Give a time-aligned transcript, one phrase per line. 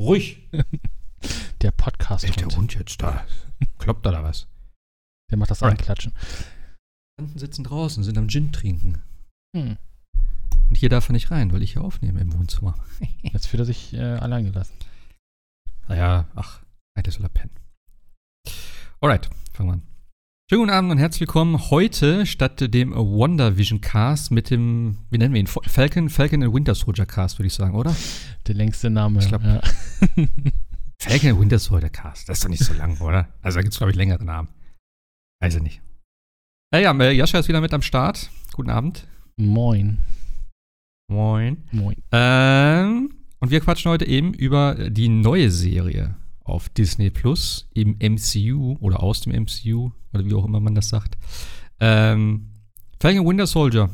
[0.00, 0.48] Ruhig.
[1.60, 2.24] Der Podcast.
[2.24, 3.26] Ist der Hund jetzt da?
[3.78, 4.46] Kloppt da was?
[5.30, 5.62] Der macht das.
[5.62, 6.14] Anklatschen.
[7.18, 9.02] Tanten sitzen draußen, sind am Gin trinken.
[9.54, 9.76] Hm.
[10.70, 12.76] Und hier darf er nicht rein, weil ich hier aufnehme im Wohnzimmer.
[13.22, 14.72] Jetzt fühlt er sich äh, allein gelassen.
[15.86, 16.62] Naja, ach,
[16.94, 17.54] eigentlich soll er pennen.
[19.02, 19.82] Alright, fangen wir an.
[20.50, 25.32] Schönen guten Abend und herzlich willkommen heute statt dem WandaVision Cast mit dem, wie nennen
[25.32, 25.46] wir ihn?
[25.46, 27.94] Falcon, Falcon and Winter Soldier Cast, würde ich sagen, oder?
[28.48, 29.20] Der längste Name.
[29.20, 29.60] Ich glaub- ja.
[31.00, 33.28] Falcon and Winter Soldier Cast, das ist doch nicht so lang, oder?
[33.42, 34.48] Also da gibt es, glaube ich, längere Namen.
[35.40, 35.82] Weiß ich nicht.
[36.72, 38.28] Naja, äh, Jascha ist wieder mit am Start.
[38.52, 39.06] Guten Abend.
[39.36, 39.98] Moin.
[41.08, 41.58] Moin.
[41.70, 41.94] Moin.
[42.10, 48.76] Ähm, und wir quatschen heute eben über die neue Serie auf Disney Plus im MCU
[48.80, 51.16] oder aus dem MCU oder wie auch immer man das sagt.
[51.80, 52.50] Ähm,
[53.00, 53.90] Falcon Winter Soldier.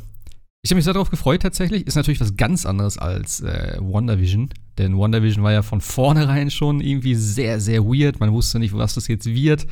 [0.63, 1.87] Ich habe mich sehr darauf gefreut tatsächlich.
[1.87, 4.51] Ist natürlich was ganz anderes als äh, WandaVision.
[4.79, 8.19] Denn WandaVision war ja von vornherein schon irgendwie sehr, sehr weird.
[8.19, 9.67] Man wusste nicht, was das jetzt wird.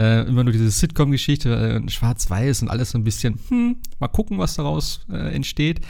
[0.00, 4.38] Äh, immer nur diese Sitcom-Geschichte, äh, schwarz-weiß und alles so ein bisschen, hm, mal gucken,
[4.38, 5.80] was daraus äh, entsteht.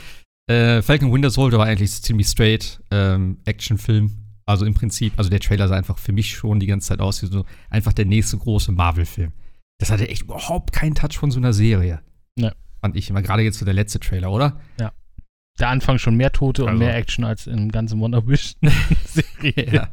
[0.49, 4.18] Äh, Falcon Winter Soldier war eigentlich ziemlich straight ähm, Actionfilm.
[4.49, 7.21] Also im Prinzip, also der Trailer sah einfach für mich schon die ganze Zeit aus
[7.21, 9.31] wie so einfach der nächste große Marvel-Film.
[9.77, 12.01] Das hatte echt überhaupt keinen Touch von so einer Serie.
[12.35, 12.49] Nee.
[12.81, 13.21] Fand ich immer.
[13.21, 14.59] Gerade jetzt so der letzte Trailer, oder?
[15.59, 16.79] Der Anfang schon mehr Tote und Also.
[16.79, 19.71] mehr Action als in ganzen WandaVision-Serie.
[19.71, 19.89] Ja.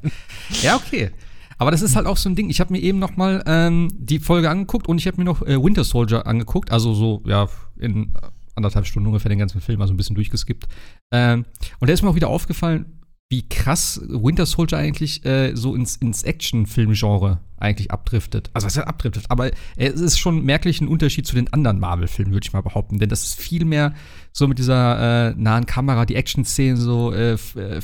[0.62, 1.10] ja, okay.
[1.58, 2.48] Aber das ist halt auch so ein Ding.
[2.48, 5.42] Ich habe mir eben noch mal ähm, die Folge angeguckt und ich habe mir noch
[5.42, 6.72] äh, Winter Soldier angeguckt.
[6.72, 7.46] Also so, ja,
[7.78, 8.14] in
[8.54, 10.66] anderthalb Stunden ungefähr den ganzen Film, also ein bisschen durchgeskippt.
[11.12, 11.44] Ähm,
[11.78, 15.96] und da ist mir auch wieder aufgefallen, wie krass Winter Soldier eigentlich äh, so ins,
[15.96, 18.50] ins Action-Film-Genre eigentlich abdriftet.
[18.52, 19.24] Also was heißt abdriftet?
[19.30, 22.98] Aber es ist schon merklich ein Unterschied zu den anderen Marvel-Filmen, würde ich mal behaupten.
[22.98, 23.94] Denn das ist viel mehr
[24.32, 27.80] so mit dieser äh, nahen Kamera, die Action-Szenen, so äh, äh,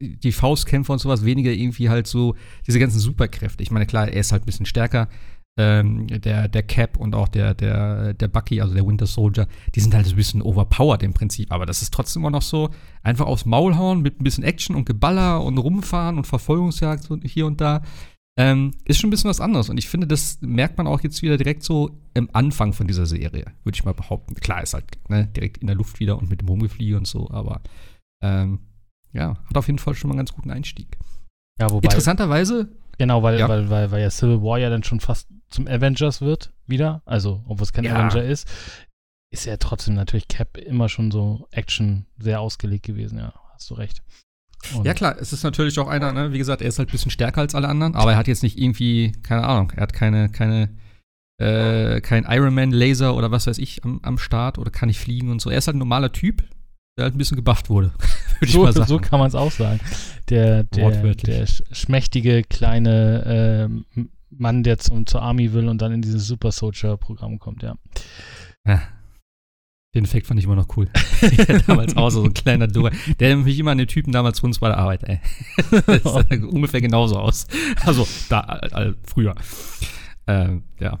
[0.00, 2.34] die Faustkämpfe und sowas, weniger irgendwie halt so
[2.66, 3.62] diese ganzen Superkräfte.
[3.62, 5.08] Ich meine, klar, er ist halt ein bisschen stärker.
[5.58, 9.80] Ähm, der, der Cap und auch der, der, der Bucky, also der Winter Soldier, die
[9.80, 11.50] sind halt so ein bisschen overpowered im Prinzip.
[11.50, 12.68] Aber das ist trotzdem immer noch so,
[13.02, 17.46] einfach aufs Maul hauen mit ein bisschen Action und Geballer und rumfahren und Verfolgungsjagd hier
[17.46, 17.82] und da.
[18.38, 19.70] Ähm, ist schon ein bisschen was anderes.
[19.70, 23.06] Und ich finde, das merkt man auch jetzt wieder direkt so im Anfang von dieser
[23.06, 24.34] Serie, würde ich mal behaupten.
[24.34, 27.30] Klar, ist halt ne, direkt in der Luft wieder und mit dem Rumgefliege und so,
[27.30, 27.62] aber
[28.22, 28.58] ähm,
[29.14, 30.98] ja, hat auf jeden Fall schon mal einen ganz guten Einstieg.
[31.58, 32.68] Ja, wobei, Interessanterweise,
[32.98, 33.48] genau, weil, Ja.
[33.48, 37.02] weil, weil, weil ja Civil War ja dann schon fast zum Avengers wird, wieder.
[37.04, 37.94] Also, obwohl es kein Ja.
[37.96, 38.48] Avenger ist,
[39.32, 43.32] ist ja trotzdem natürlich Cap immer schon so Action sehr ausgelegt gewesen, ja.
[43.54, 44.02] Hast du recht.
[44.74, 46.92] Und- ja klar, es ist natürlich auch einer, ne, wie gesagt, er ist halt ein
[46.92, 49.92] bisschen stärker als alle anderen, aber er hat jetzt nicht irgendwie, keine Ahnung, er hat
[49.92, 50.76] keine, keine,
[51.38, 55.40] äh, kein Ironman-Laser oder was weiß ich am, am Start oder kann nicht fliegen und
[55.40, 55.50] so.
[55.50, 56.42] Er ist halt ein normaler Typ,
[56.98, 57.92] der halt ein bisschen gebufft wurde,
[58.38, 58.88] würde ich so, mal sagen.
[58.88, 59.80] so kann man es auch sagen.
[60.30, 63.22] Der, der, der sch- schmächtige kleine
[63.96, 67.76] ähm, Mann, der zum, zur Army will und dann in dieses Super Soldier-Programm kommt, ja.
[68.66, 68.82] Ja.
[69.94, 70.88] Den Effekt fand ich immer noch cool.
[71.66, 72.90] Damals auch so ein kleiner Dura.
[73.18, 75.20] Der erinnert mich immer an den Typen damals für uns bei der Arbeit, ey.
[75.86, 77.46] Das sah ungefähr genauso aus.
[77.84, 79.34] Also, da, äh, früher.
[80.26, 80.98] Ähm, ja.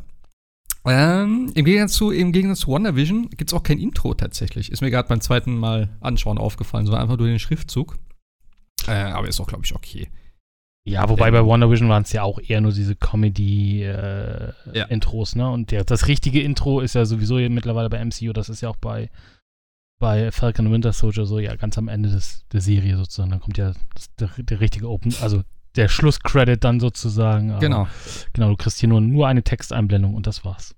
[0.86, 4.70] Ähm, im, Gegensatz zu, Im Gegensatz zu WandaVision gibt es auch kein Intro tatsächlich.
[4.70, 7.98] Ist mir gerade beim zweiten Mal anschauen aufgefallen, so einfach durch den Schriftzug.
[8.86, 10.08] Äh, aber ist auch, glaube ich, okay.
[10.86, 12.98] Ja, wobei Ähm, bei WandaVision waren es ja auch eher nur diese Ja.
[13.00, 15.50] Comedy-Intros, ne?
[15.50, 18.68] Und der, das richtige Intro ist ja sowieso hier mittlerweile bei MCU, das ist ja
[18.68, 19.10] auch bei,
[19.98, 23.30] bei Falcon and Winter Soldier so, ja, ganz am Ende des, der Serie sozusagen.
[23.30, 25.42] Dann kommt ja das, der, der richtige Open, also
[25.74, 27.50] der Schlusscredit dann sozusagen.
[27.50, 27.88] aber Genau.
[28.32, 30.76] Genau, du kriegst hier nur, nur eine Texteinblendung und das war's.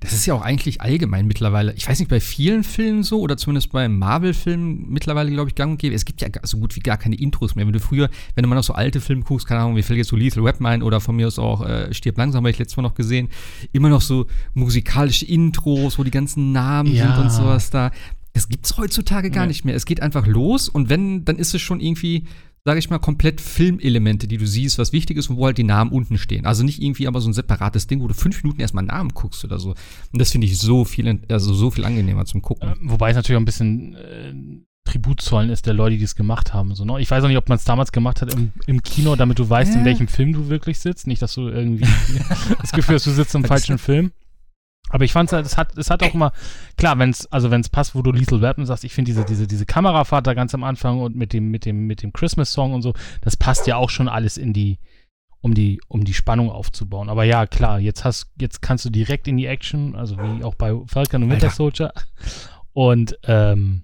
[0.00, 3.36] Das ist ja auch eigentlich allgemein mittlerweile, ich weiß nicht, bei vielen Filmen so oder
[3.36, 5.94] zumindest bei Marvel-Filmen mittlerweile, glaube ich, gang und gäbe.
[5.94, 7.66] Es gibt ja so gut wie gar keine Intros mehr.
[7.66, 9.98] Wenn du früher, wenn du mal noch so alte Filme guckst, keine Ahnung, wie fällt
[9.98, 12.58] jetzt so Lethal Weapon ein oder von mir aus auch äh, Stirb langsam, habe ich
[12.58, 13.28] letztes Mal noch gesehen,
[13.72, 17.14] immer noch so musikalische Intros, wo die ganzen Namen Ja.
[17.14, 17.90] sind und sowas da.
[18.34, 19.48] Das gibt's heutzutage gar Nee.
[19.48, 19.74] nicht mehr.
[19.74, 22.24] Es geht einfach los und wenn, dann ist es schon irgendwie
[22.64, 25.64] sage ich mal, komplett Filmelemente, die du siehst, was wichtig ist und wo halt die
[25.64, 26.46] Namen unten stehen.
[26.46, 29.44] Also nicht irgendwie aber so ein separates Ding, wo du fünf Minuten erstmal Namen guckst
[29.44, 29.70] oder so.
[29.70, 32.68] Und das finde ich so viel, also so viel angenehmer zum Gucken.
[32.68, 34.34] Äh, wobei es natürlich auch ein bisschen äh,
[34.84, 36.74] Tribut zollen ist der Leute, die es gemacht haben.
[36.74, 37.00] So, ne?
[37.00, 39.48] Ich weiß auch nicht, ob man es damals gemacht hat im, im Kino, damit du
[39.48, 41.06] weißt, in welchem Film du wirklich sitzt.
[41.06, 41.86] Nicht, dass du irgendwie
[42.60, 44.12] das Gefühl hast, du sitzt im falschen Film.
[44.92, 46.30] Aber ich fand es, es hat, es hat auch mal,
[46.76, 49.24] klar, wenn es, also wenn es passt, wo du Lethal Weapon sagst, ich finde diese,
[49.24, 52.72] diese, diese Kamerafahrt da ganz am Anfang und mit dem, mit dem, mit dem Christmas-Song
[52.74, 52.92] und so,
[53.22, 54.78] das passt ja auch schon alles in die,
[55.40, 57.08] um die, um die Spannung aufzubauen.
[57.08, 60.54] Aber ja, klar, jetzt hast, jetzt kannst du direkt in die Action, also wie auch
[60.54, 61.50] bei Falcon und Winter.
[61.50, 61.92] Soldier.
[62.72, 63.82] Und ähm,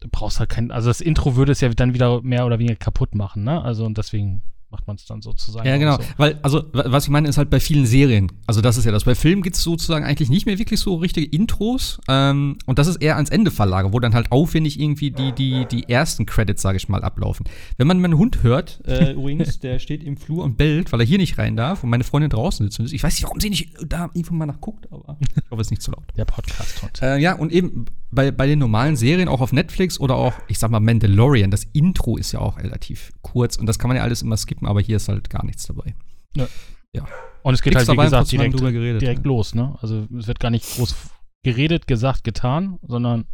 [0.00, 2.76] du brauchst halt kein, also das Intro würde es ja dann wieder mehr oder weniger
[2.76, 3.62] kaputt machen, ne?
[3.62, 5.66] Also und deswegen macht man es dann sozusagen.
[5.66, 5.96] Ja, genau.
[5.96, 6.02] So.
[6.16, 8.30] Weil, also, was ich meine, ist halt bei vielen Serien.
[8.46, 9.04] Also, das ist ja das.
[9.04, 12.00] Bei Filmen gibt es sozusagen eigentlich nicht mehr wirklich so richtige Intros.
[12.08, 15.66] Ähm, und das ist eher ans Ende verlagert, wo dann halt aufwendig irgendwie die, die,
[15.66, 17.46] die ersten Credits, sage ich mal, ablaufen.
[17.76, 21.06] Wenn man meinen Hund hört, äh, übrigens, der steht im Flur und bellt, weil er
[21.06, 22.92] hier nicht rein darf und meine Freundin draußen sitzt.
[22.92, 25.70] Ich weiß nicht, warum sie nicht da irgendwo mal nachguckt, aber ich hoffe, es ist
[25.70, 26.04] nicht zu laut.
[26.16, 27.02] Der Podcast-Hund.
[27.02, 30.58] Äh, ja, und eben bei, bei den normalen Serien, auch auf Netflix oder auch, ich
[30.58, 34.02] sag mal, Mandalorian, das Intro ist ja auch relativ kurz und das kann man ja
[34.02, 35.94] alles immer skippen, aber hier ist halt gar nichts dabei.
[36.36, 36.46] Ja.
[36.92, 37.06] ja.
[37.42, 39.28] Und es geht Nichts halt, wie gesagt, direkt, geredet, direkt ja.
[39.28, 39.76] los, ne?
[39.80, 40.94] Also es wird gar nicht groß
[41.42, 43.26] geredet, gesagt, getan, sondern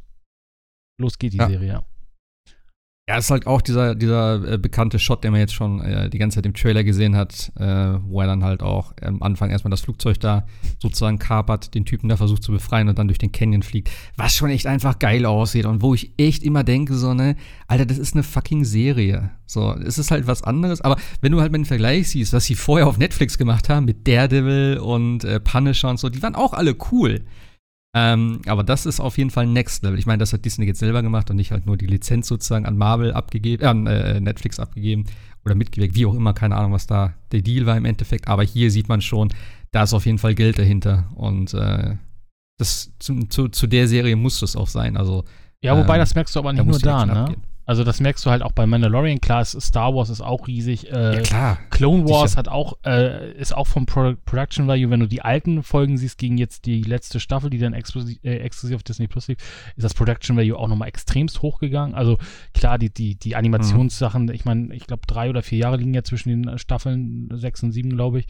[0.99, 1.49] los geht die Ja.
[1.49, 1.83] Serie, ja.
[3.09, 6.19] Ja, ist halt auch dieser, dieser äh, bekannte Shot, den man jetzt schon äh, die
[6.19, 7.65] ganze Zeit im Trailer gesehen hat, äh,
[8.03, 10.45] wo er dann halt auch am Anfang erstmal das Flugzeug da
[10.81, 13.91] sozusagen kapert, den Typen da versucht zu befreien und dann durch den Canyon fliegt.
[14.17, 17.37] Was schon echt einfach geil aussieht und wo ich echt immer denke, so, ne,
[17.69, 19.31] Alter, das ist eine fucking Serie.
[19.47, 22.47] So, es ist halt was anderes, aber wenn du halt mal den Vergleich siehst, was
[22.47, 26.35] sie vorher auf Netflix gemacht haben mit Daredevil und äh, Punisher und so, die waren
[26.35, 27.25] auch alle cool.
[27.99, 29.99] Ähm, aber das ist auf jeden Fall Next Level.
[29.99, 32.67] Ich meine, das hat Disney jetzt selber gemacht und nicht halt nur die Lizenz sozusagen
[32.67, 35.07] an Marvel abgegeben, äh, an äh, Netflix abgegeben
[35.47, 38.29] oder mitgewirkt, wie auch immer, keine Ahnung, was da der Deal war im Endeffekt.
[38.29, 39.31] Aber hier sieht man schon,
[39.73, 41.09] da ist auf jeden Fall Geld dahinter.
[41.15, 41.97] Und äh,
[42.59, 44.99] das zu, zu, zu der Serie muss das auch sein.
[44.99, 45.25] Also
[45.63, 47.17] Ja, wobei Ähm, das merkst du aber da nicht nur muss die da, ne?
[47.17, 47.43] abgehen.
[47.67, 50.91] Also das merkst du halt auch bei Mandalorian, klar, ist Star Wars ist auch riesig.
[50.91, 51.59] Äh, ja, klar.
[51.71, 52.39] Clone Wars Sicher.
[52.39, 56.19] hat auch, äh, ist auch vom Pro Production Value, wenn du die alten Folgen siehst,
[56.19, 59.43] gegen jetzt die letzte Staffel, die dann exklusiv, äh, exklusiv auf Disney Plus liegt,
[59.77, 61.97] ist das Production Value auch nochmal extremst hochgegangen.
[61.97, 62.19] Also
[62.55, 66.05] klar, die, die, die Animationssachen, ich meine, ich glaube, drei oder vier Jahre liegen ja
[66.05, 68.27] zwischen den Staffeln, sechs und sieben, glaube ich.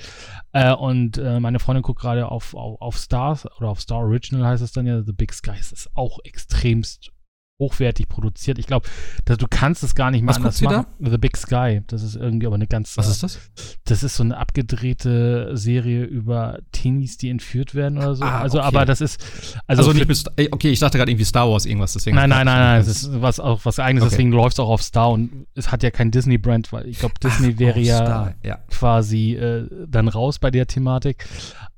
[0.52, 4.46] Äh, und äh, meine Freundin guckt gerade auf, auf, auf Stars oder auf Star Original
[4.46, 5.56] heißt es dann ja, The Big Sky.
[5.60, 7.12] Es ist auch extremst
[7.58, 8.58] hochwertig produziert.
[8.58, 8.86] Ich glaube,
[9.24, 10.86] du kannst es gar nicht mehr Was anders machen.
[11.00, 11.82] The Big Sky.
[11.86, 12.96] Das ist irgendwie aber eine ganz.
[12.96, 13.38] Was ist das?
[13.84, 18.24] das ist so eine abgedrehte Serie über Teenies, die entführt werden oder so.
[18.24, 18.66] Ah, also, okay.
[18.66, 19.22] aber das ist.
[19.66, 22.16] Also, Also, nicht mit, okay, ich dachte gerade irgendwie Star Wars irgendwas, deswegen.
[22.16, 24.10] Nein, nein, nein, nein, es ist was auch was eigenes, Okay.
[24.10, 27.14] deswegen läuft es auch auf Star und es hat ja kein Disney-Brand, weil ich glaube,
[27.22, 28.56] Disney wäre Oh, ja ja.
[28.70, 31.26] quasi äh, dann raus bei der Thematik.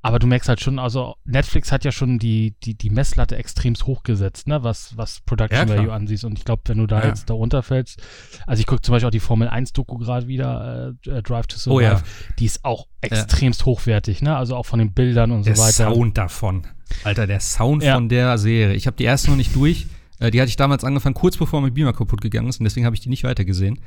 [0.01, 3.85] Aber du merkst halt schon, also Netflix hat ja schon die, die, die Messlatte extremst
[3.85, 5.75] hochgesetzt, ne, was, was Production Ja.
[5.75, 6.23] Value ansiehst.
[6.23, 7.07] Und ich glaube, wenn du da Ja.
[7.09, 8.01] jetzt da runterfällst,
[8.47, 11.57] also ich gucke zum Beispiel auch die Formel 1-Doku gerade wieder, äh, äh, Drive to
[11.57, 12.01] Survive, Oh ja.
[12.39, 14.37] die ist auch extremst hochwertig, ne?
[14.37, 15.93] Also auch von den Bildern und Der so weiter.
[15.93, 16.65] Sound davon.
[17.03, 18.75] Alter, der Sound von der Serie.
[18.75, 19.87] Ich habe die erste noch nicht durch.
[20.19, 22.59] Äh, die hatte ich damals angefangen, kurz bevor mein Beamer kaputt gegangen ist.
[22.61, 23.79] Und deswegen habe ich die nicht weitergesehen.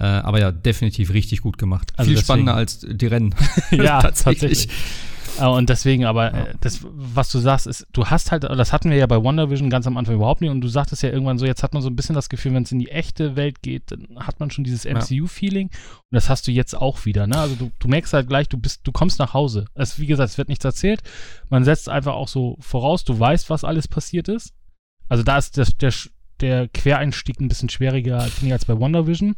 [0.00, 1.92] Äh, aber ja, definitiv richtig gut gemacht.
[1.96, 3.34] Also Viel deswegen- spannender als die Rennen.
[3.70, 4.66] ja, Tatsächlich.
[4.66, 4.68] tatsächlich.
[5.40, 8.90] Äh, Und deswegen, aber äh, das, was du sagst, ist, du hast halt, das hatten
[8.90, 11.46] wir ja bei WandaVision ganz am Anfang überhaupt nicht und du sagtest ja irgendwann so,
[11.46, 13.90] jetzt hat man so ein bisschen das Gefühl, wenn es in die echte Welt geht,
[13.90, 14.92] dann hat man schon dieses Ja.
[14.94, 17.38] MCU-Feeling und das hast du jetzt auch wieder, ne?
[17.38, 19.66] Also du, du merkst halt gleich, du bist, du kommst nach Hause.
[19.74, 21.02] Es, wie gesagt, es wird nichts erzählt.
[21.48, 24.54] Man setzt einfach auch so voraus, du weißt, was alles passiert ist.
[25.08, 25.92] Also da ist das, der,
[26.40, 29.34] der Quereinstieg ein bisschen schwieriger finde ich, als bei WandaVision.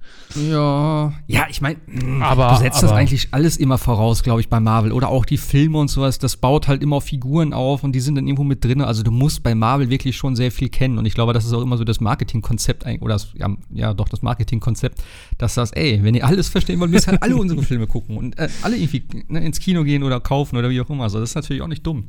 [0.50, 1.12] Ja.
[1.26, 1.76] Ja, ich meine,
[2.23, 4.93] Aber- du setzt das eigentlich alles immer voraus, glaube ich, bei Marvel.
[4.93, 6.19] Oder auch die Filme und sowas.
[6.19, 8.81] Das baut halt immer Figuren auf und die sind dann irgendwo mit drin.
[8.81, 10.99] Also du musst bei Marvel wirklich schon sehr viel kennen.
[10.99, 14.08] Und ich glaube, das ist auch immer so das Marketingkonzept, oder das, ja, ja, doch
[14.08, 15.02] das Marketingkonzept,
[15.38, 18.16] dass das, ey, wenn ihr alles verstehen wollt, müsst ihr halt alle unsere Filme gucken
[18.16, 21.04] und äh, alle irgendwie ne, ins Kino gehen oder kaufen oder wie auch immer.
[21.04, 22.04] Also das ist natürlich auch nicht dumm.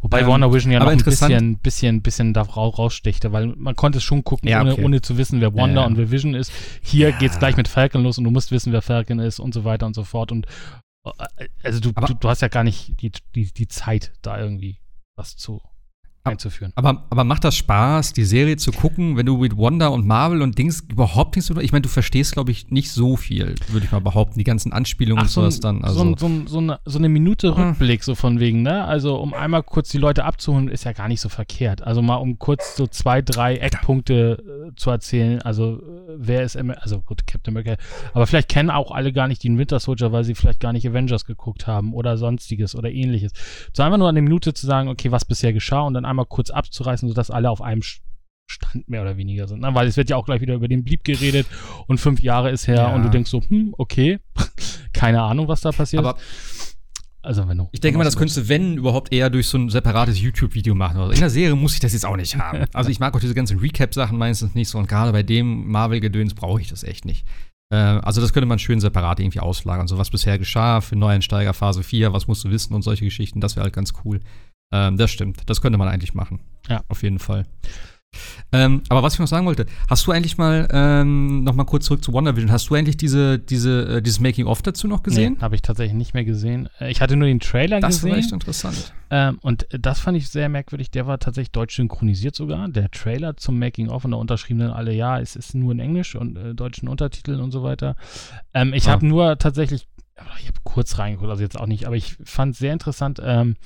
[0.00, 3.98] Wobei Ähm, WandaVision ja noch ein bisschen, bisschen, bisschen da rau- rausstichte, weil man konnte
[3.98, 4.84] es schon gucken, Ja, ohne, okay.
[4.84, 5.86] ohne zu wissen, wer Wanda Ja, ja.
[5.86, 6.52] und wer Vision ist.
[6.82, 7.18] Hier Ja.
[7.18, 9.86] geht's gleich mit Falcon los und du musst wissen, wer Falcon ist und so weiter
[9.86, 10.32] und so fort.
[10.32, 10.46] Und
[11.04, 14.78] äh, also du, du, du hast ja gar nicht die, die, die Zeit, da irgendwie
[15.16, 15.60] was zu
[16.24, 16.72] einzuführen.
[16.76, 20.42] Aber, aber macht das Spaß, die Serie zu gucken, wenn du mit Wanda und Marvel
[20.42, 23.92] und Dings überhaupt nichts Ich meine, du verstehst, glaube ich, nicht so viel, würde ich
[23.92, 25.82] mal behaupten, die ganzen Anspielungen und so, ein, sowas dann.
[25.84, 27.62] Also, so, ein, so, ein, so, eine, so eine Minute Hm.
[27.62, 28.84] Rückblick, so von wegen, ne?
[28.84, 31.82] Also, um einmal kurz die Leute abzuholen, ist ja gar nicht so verkehrt.
[31.82, 35.42] Also, mal um kurz so zwei, drei Eckpunkte äh, zu erzählen.
[35.42, 37.82] Also, äh, wer ist, Am- also gut, Captain America,
[38.14, 40.86] aber vielleicht kennen auch alle gar nicht den Winter Soldier, weil sie vielleicht gar nicht
[40.86, 43.32] Avengers geguckt haben oder sonstiges oder ähnliches.
[43.72, 46.50] So einfach nur eine Minute zu sagen, okay, was bisher geschah und dann einmal kurz
[46.50, 49.60] abzureißen, sodass alle auf einem Stand mehr oder weniger sind.
[49.60, 49.74] Ne?
[49.74, 51.46] Weil es wird ja auch gleich wieder über den Blieb geredet
[51.86, 52.94] und fünf Jahre ist her Ja.
[52.94, 54.18] und du denkst so, hm, okay,
[54.92, 56.78] keine Ahnung, was da passiert aber ist.
[57.24, 57.68] Also wenn du.
[57.70, 60.98] ich denke mal, das könntest du, wenn überhaupt, eher durch so ein separates YouTube-Video machen.
[60.98, 62.64] Also in der Serie muss ich das jetzt auch nicht haben.
[62.74, 66.34] Also ich mag auch diese ganzen Recap-Sachen meistens nicht so und gerade bei dem Marvel-Gedöns
[66.34, 67.24] brauche ich das echt nicht.
[67.72, 69.86] Äh, also das könnte man schön separat irgendwie auslagern.
[69.86, 73.40] So was bisher geschah für Neueinsteiger Phase 4, was musst du wissen und solche Geschichten,
[73.40, 74.18] das wäre halt ganz cool.
[74.72, 76.40] Ähm, das stimmt, das könnte man eigentlich machen.
[76.68, 76.82] Ja.
[76.88, 77.44] Auf jeden Fall.
[78.54, 81.86] Ähm, aber was ich noch sagen wollte, hast du eigentlich mal, ähm, noch mal kurz
[81.86, 85.34] zurück zu WandaVision, hast du eigentlich diese, diese, äh, dieses Making-of dazu noch gesehen?
[85.36, 86.68] Nee, habe ich tatsächlich nicht mehr gesehen.
[86.78, 88.10] Äh, ich hatte nur den Trailer das gesehen.
[88.10, 88.92] war echt interessant.
[89.10, 90.90] Ähm, und das fand ich sehr merkwürdig.
[90.90, 92.68] Der war tatsächlich deutsch synchronisiert sogar.
[92.68, 96.14] Der Trailer zum Making-of und da unterschrieben dann alle, ja, es ist nur in Englisch
[96.14, 97.96] und äh, deutschen Untertiteln und so weiter.
[98.52, 98.92] Ähm, ich Ah.
[98.92, 99.88] habe nur tatsächlich,
[100.38, 103.56] ich habe kurz reingeguckt, also jetzt auch nicht, aber ich fand es sehr interessant, ähm,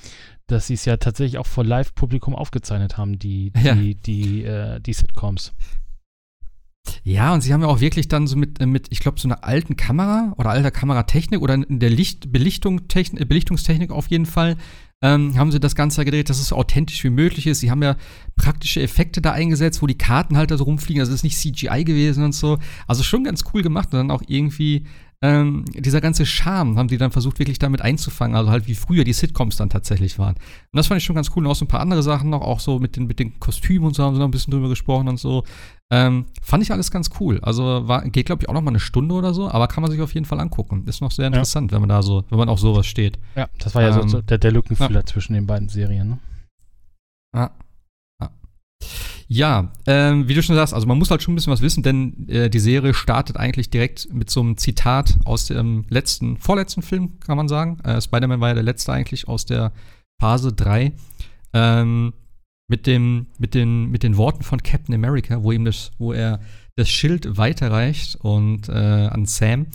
[0.47, 3.75] dass sie es ja tatsächlich auch vor Live-Publikum aufgezeichnet haben, die, die, Ja.
[3.75, 5.53] die, äh, die Sitcoms.
[7.03, 9.27] Ja, und sie haben ja auch wirklich dann so mit, äh, mit ich glaube, so
[9.27, 14.25] einer alten Kamera oder alter Kameratechnik oder in der Licht Belichtung äh, Belichtungstechnik auf jeden
[14.25, 14.55] Fall,
[15.01, 17.59] ähm, haben sie das Ganze gedreht, dass es so authentisch wie möglich ist.
[17.59, 17.97] Sie haben ja
[18.35, 21.01] praktische Effekte da eingesetzt, wo die Karten halt da so rumfliegen.
[21.01, 22.57] Also es ist nicht CGI gewesen und so.
[22.87, 24.87] Also schon ganz cool gemacht und dann auch irgendwie
[25.23, 28.35] ähm, dieser ganze Charme haben die dann versucht, wirklich damit einzufangen.
[28.37, 30.35] Also halt wie früher die Sitcoms dann tatsächlich waren.
[30.35, 31.45] Und das fand ich schon ganz cool.
[31.45, 33.87] Und auch so ein paar andere Sachen noch, auch so mit den, mit den Kostümen
[33.87, 35.43] und so haben sie noch ein bisschen drüber gesprochen und so.
[35.89, 37.39] Ähm, fand ich alles ganz cool.
[37.41, 39.89] Also war, geht, glaube ich, auch noch mal eine Stunde oder so, aber kann man
[39.89, 40.83] sich auf jeden Fall angucken.
[40.85, 43.17] Ist noch sehr interessant, wenn man da so, wenn man auf sowas steht.
[43.35, 46.09] Ja, das war ja so, Ähm, so der, der Lückenfüller zwischen den beiden Serien.
[46.09, 46.19] Ne?
[47.35, 47.49] Ah.
[48.19, 48.29] Ah.
[49.29, 51.83] Ja, ähm, wie du schon sagst, also man muss halt schon ein bisschen was wissen,
[51.83, 56.81] denn äh, die Serie startet eigentlich direkt mit so einem Zitat aus dem letzten, vorletzten
[56.81, 57.79] Film, kann man sagen.
[57.81, 59.73] Äh, Spider-Man war ja der letzte eigentlich aus der
[60.21, 60.93] Phase 3.
[61.53, 62.13] Ähm,
[62.69, 66.39] mit, dem, mit, den, mit den Worten von Captain America, wo ihm das, wo er
[66.75, 69.67] das Schild weiterreicht und äh, an Sam.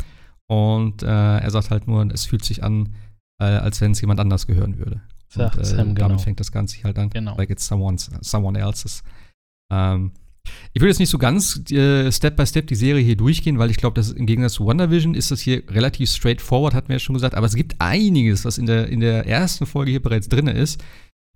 [0.46, 2.94] Und äh, er sagt halt nur, es fühlt sich an,
[3.38, 5.02] äh, als wenn es jemand anders gehören würde.
[5.34, 6.08] Und, äh, Sam, genau.
[6.08, 7.10] Damit fängt das Ganze halt an.
[7.10, 7.36] Genau.
[7.36, 9.02] Like it's someone's, someone else's.
[9.72, 10.12] Ähm,
[10.74, 13.70] ich würde jetzt nicht so ganz äh, Step by Step die Serie hier durchgehen, weil
[13.70, 17.00] ich glaube, dass im Gegensatz zu WandaVision ist das hier relativ straightforward, hatten wir ja
[17.00, 17.34] schon gesagt.
[17.34, 20.82] Aber es gibt einiges, was in der, in der ersten Folge hier bereits drin ist.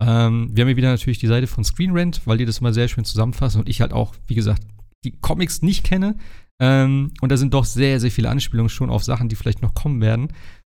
[0.01, 2.73] Ähm, wir haben hier wieder natürlich die Seite von Screen Rant, weil die das immer
[2.73, 4.63] sehr schön zusammenfassen und ich halt auch, wie gesagt,
[5.05, 6.17] die Comics nicht kenne.
[6.59, 9.73] Ähm, und da sind doch sehr, sehr viele Anspielungen schon auf Sachen, die vielleicht noch
[9.73, 10.29] kommen werden.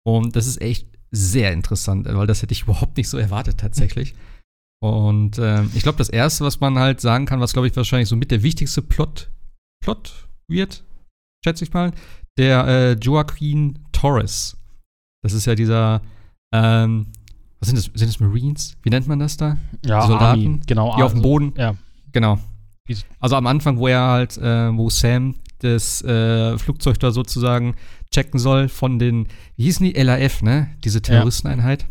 [0.05, 4.15] Und das ist echt sehr interessant, weil das hätte ich überhaupt nicht so erwartet tatsächlich.
[4.81, 8.09] Und ähm, ich glaube, das Erste, was man halt sagen kann, was, glaube ich, wahrscheinlich
[8.09, 9.31] so mit der wichtigste Plot,
[9.83, 10.85] Plot wird,
[11.45, 11.93] schätze ich mal,
[12.37, 14.57] der äh, Joaquin Torres.
[15.23, 16.01] Das ist ja dieser,
[16.55, 17.09] ähm,
[17.59, 17.87] was sind das?
[17.87, 18.77] Sind das Marines?
[18.83, 19.57] Wie nennt man das da?
[19.85, 20.97] Ja, Soldaten, Army, genau.
[20.97, 21.55] Die auf dem also- Boden.
[21.57, 21.75] Ja,
[22.13, 22.39] Genau.
[23.21, 27.75] Also am Anfang, wo er halt, äh, wo Sam das äh, Flugzeug da sozusagen
[28.11, 29.93] checken soll von den, wie hießen die?
[29.93, 30.71] LAF, ne?
[30.85, 31.87] Diese Terroristeneinheit.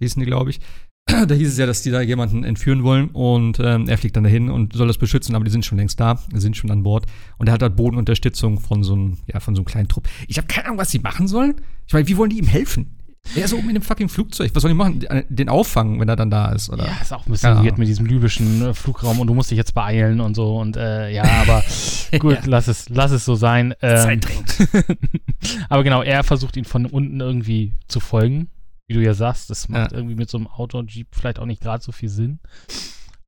[0.00, 0.60] Hießen die, glaube ich.
[1.06, 4.24] Da hieß es ja, dass die da jemanden entführen wollen und ähm, er fliegt dann
[4.24, 7.06] dahin und soll das beschützen, aber die sind schon längst da, sind schon an Bord
[7.38, 10.08] und er hat halt Bodenunterstützung von so einem, ja, von so einem kleinen Trupp.
[10.26, 11.54] Ich habe keine Ahnung, was sie machen sollen.
[11.86, 12.90] Ich meine, wie wollen die ihm helfen?
[13.34, 14.52] Er ist oben in dem fucking Flugzeug.
[14.54, 15.04] Was sollen die machen?
[15.28, 16.86] Den auffangen, wenn er dann da ist, oder?
[16.86, 19.56] Ja, ist auch ein bisschen weird mit diesem libyschen äh, Flugraum und du musst dich
[19.58, 21.62] jetzt beeilen und so und äh, ja, aber
[22.20, 22.40] gut, Ja.
[22.46, 23.74] lass es, lass es so sein.
[23.82, 24.68] Ähm, Zeit drängt.
[25.68, 28.48] aber genau, er versucht ihn von unten irgendwie zu folgen,
[28.86, 29.50] wie du ja sagst.
[29.50, 29.98] Das macht Ja.
[29.98, 32.38] irgendwie mit so einem Auto und Jeep vielleicht auch nicht gerade so viel Sinn.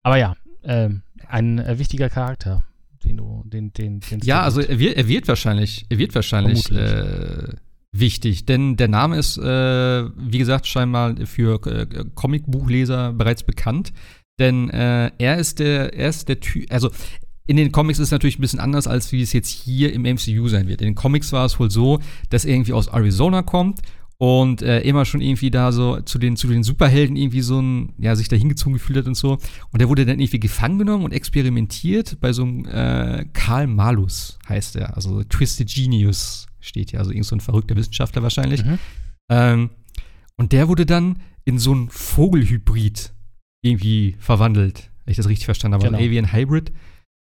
[0.03, 0.35] Aber ja,
[0.65, 2.65] ähm, ein äh, wichtiger Charakter,
[3.05, 6.71] den du, den, den, den Ja, also er wird, er wird wahrscheinlich, er wird wahrscheinlich
[6.71, 7.49] äh,
[7.93, 13.93] wichtig, denn der Name ist, äh, wie gesagt, scheinbar für äh, Comicbuchleser bereits bekannt,
[14.39, 16.91] denn äh, er ist der, er ist der Typ, also
[17.47, 20.03] in den Comics ist es natürlich ein bisschen anders, als wie es jetzt hier im
[20.03, 20.83] MCU sein wird.
[20.83, 21.99] In den Comics war es wohl so,
[22.29, 23.81] dass er irgendwie aus Arizona kommt
[24.21, 27.93] und äh, immer schon irgendwie da so zu den, zu den Superhelden irgendwie so ein,
[27.99, 29.39] ja, sich da hingezogen gefühlt hat und so.
[29.71, 34.39] Und der wurde dann irgendwie gefangen genommen und experimentiert bei so einem äh, Karl Malus,
[34.49, 34.97] heißt er.
[34.97, 38.65] Also Twisted Genius steht hier, also irgend so ein verrückter Wissenschaftler wahrscheinlich.
[38.65, 38.79] Mhm.
[39.31, 39.71] Ähm,
[40.37, 43.13] und der wurde dann in so ein Vogelhybrid
[43.63, 45.85] irgendwie verwandelt, wenn ich das richtig verstanden habe.
[45.85, 45.99] Genau.
[45.99, 46.73] Ein Avian Hybrid.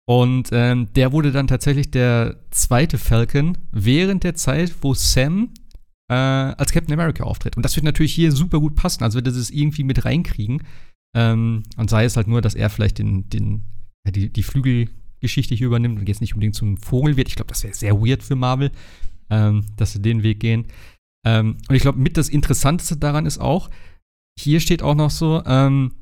[0.09, 5.50] Und ähm, der wurde dann tatsächlich der zweite Falcon während der Zeit, wo Sam
[6.09, 7.57] äh, als Captain America auftritt.
[7.57, 10.63] Und das wird natürlich hier super gut passen, also wird das irgendwie mit reinkriegen.
[11.15, 13.63] Ähm, und sei es halt nur, dass er vielleicht den, den,
[14.05, 17.29] ja, die, die Flügelgeschichte hier übernimmt und jetzt nicht unbedingt zum Vogel wird.
[17.29, 18.71] Ich glaube, das wäre sehr weird für Marvel,
[19.31, 20.67] ähm, dass sie den Weg gehen.
[21.25, 23.71] Ähm, und ich glaube, mit das Interessanteste daran ist auch,
[24.39, 25.93] hier steht auch noch so, ähm,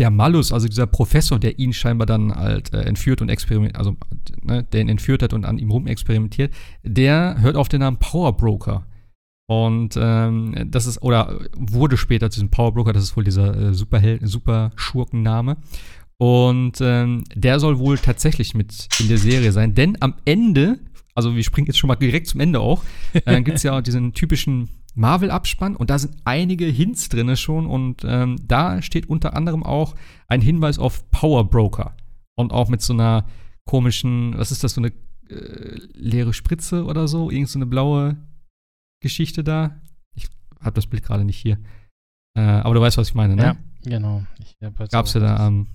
[0.00, 3.96] der Malus, also dieser Professor, der ihn scheinbar dann halt äh, entführt und experimentiert, also
[4.42, 7.98] ne, der ihn entführt hat und an ihm rum experimentiert, der hört auf den Namen
[7.98, 8.86] Power Broker.
[9.50, 13.56] Und ähm, das ist, oder wurde später zu diesem Power Broker, das ist wohl dieser
[13.56, 15.56] äh, Superheld, Superschurkenname.
[16.18, 20.78] Und ähm, der soll wohl tatsächlich mit in der Serie sein, denn am Ende,
[21.16, 22.84] also wir springen jetzt schon mal direkt zum Ende auch,
[23.24, 27.66] äh, gibt es ja auch diesen typischen Marvel-Abspann und da sind einige Hints drin schon
[27.66, 29.96] und ähm, da steht unter anderem auch
[30.28, 31.96] ein Hinweis auf Power Broker.
[32.36, 33.26] Und auch mit so einer
[33.64, 34.92] komischen, was ist das, so eine
[35.28, 37.32] äh, leere Spritze oder so?
[37.32, 38.16] Irgend so eine blaue
[39.00, 39.80] Geschichte da.
[40.14, 40.28] Ich
[40.60, 41.58] habe das Bild gerade nicht hier.
[42.36, 43.42] Äh, aber du weißt, was ich meine, ne?
[43.42, 44.24] Ja, genau.
[44.38, 44.56] Ich
[44.90, 45.66] Gab's ja da ähm,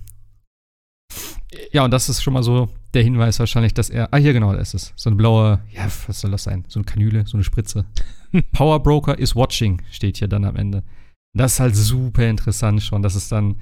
[1.72, 4.12] ja, und das ist schon mal so der Hinweis wahrscheinlich, dass er.
[4.12, 4.92] Ah, hier genau, da ist es.
[4.96, 6.64] So eine blaue, ja, was soll das sein?
[6.68, 7.86] So eine Kanüle, so eine Spritze.
[8.52, 10.82] Power Broker is watching, steht hier dann am Ende.
[11.36, 13.56] Das ist halt super interessant schon, dass es dann,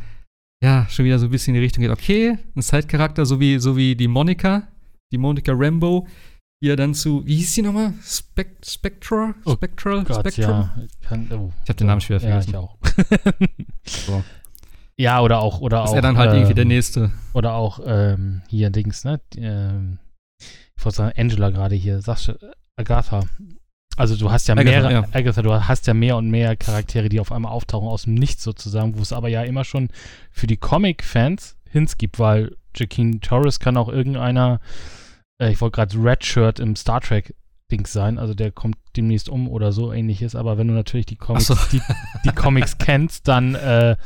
[0.62, 1.90] ja, schon wieder so ein bisschen in die Richtung geht.
[1.90, 4.68] Okay, ein Side-Charakter, so wie, so wie die Monika,
[5.12, 6.06] die Monika Rambo,
[6.63, 7.93] die ja dann zu, wie hieß sie nochmal?
[8.03, 9.35] Spect Spectra?
[9.45, 10.05] Oh Spectral?
[10.05, 10.45] Gott, Spectrum?
[10.45, 10.75] ja.
[11.09, 11.53] Kann, oh.
[11.65, 12.51] Ich habe den Namen schwer Ja, vergessen.
[12.51, 12.77] ich auch.
[13.87, 14.25] So.
[14.97, 15.97] ja, oder auch, oder Ist auch.
[15.97, 17.13] er dann halt irgendwie ähm, der Nächste.
[17.35, 19.21] Oder auch ähm, hier Dings, ne?
[19.35, 19.99] Die, Ähm,
[20.77, 22.01] ich wollte sagen, Angela gerade hier.
[22.01, 22.39] Sagst du,
[22.77, 23.21] Agatha.
[23.97, 25.05] Also du hast ja Agatha, mehrere, ja.
[25.13, 28.43] Agatha, du hast ja mehr und mehr Charaktere, die auf einmal auftauchen aus dem Nichts
[28.43, 29.89] sozusagen, wo es aber ja immer schon
[30.31, 34.61] für die Comic-Fans Hints gibt, weil Jaquin Torres kann auch irgendeiner,
[35.38, 37.35] äh, ich wollte gerade Redshirt im Star Trek
[37.71, 41.17] Dings sein, also der kommt demnächst um oder so ähnliches, aber wenn du natürlich die
[41.17, 41.57] Comics, so.
[41.73, 41.81] die,
[42.25, 43.97] die Comics kennst, dann, äh,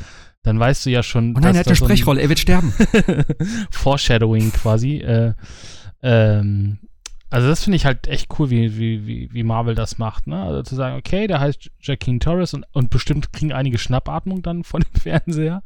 [0.43, 2.73] dann weißt du ja schon, Oh nein, er hat eine Sprechrolle, er wird sterben.
[3.71, 4.97] Foreshadowing quasi.
[4.97, 5.33] Äh,
[6.01, 6.79] ähm,
[7.29, 10.41] also das finde ich halt echt cool, wie, wie, wie, wie Marvel das macht, ne?
[10.41, 14.63] Also zu sagen, okay, der heißt Jaquin Torres und, und bestimmt kriegen einige Schnappatmung dann
[14.63, 15.61] von dem Fernseher.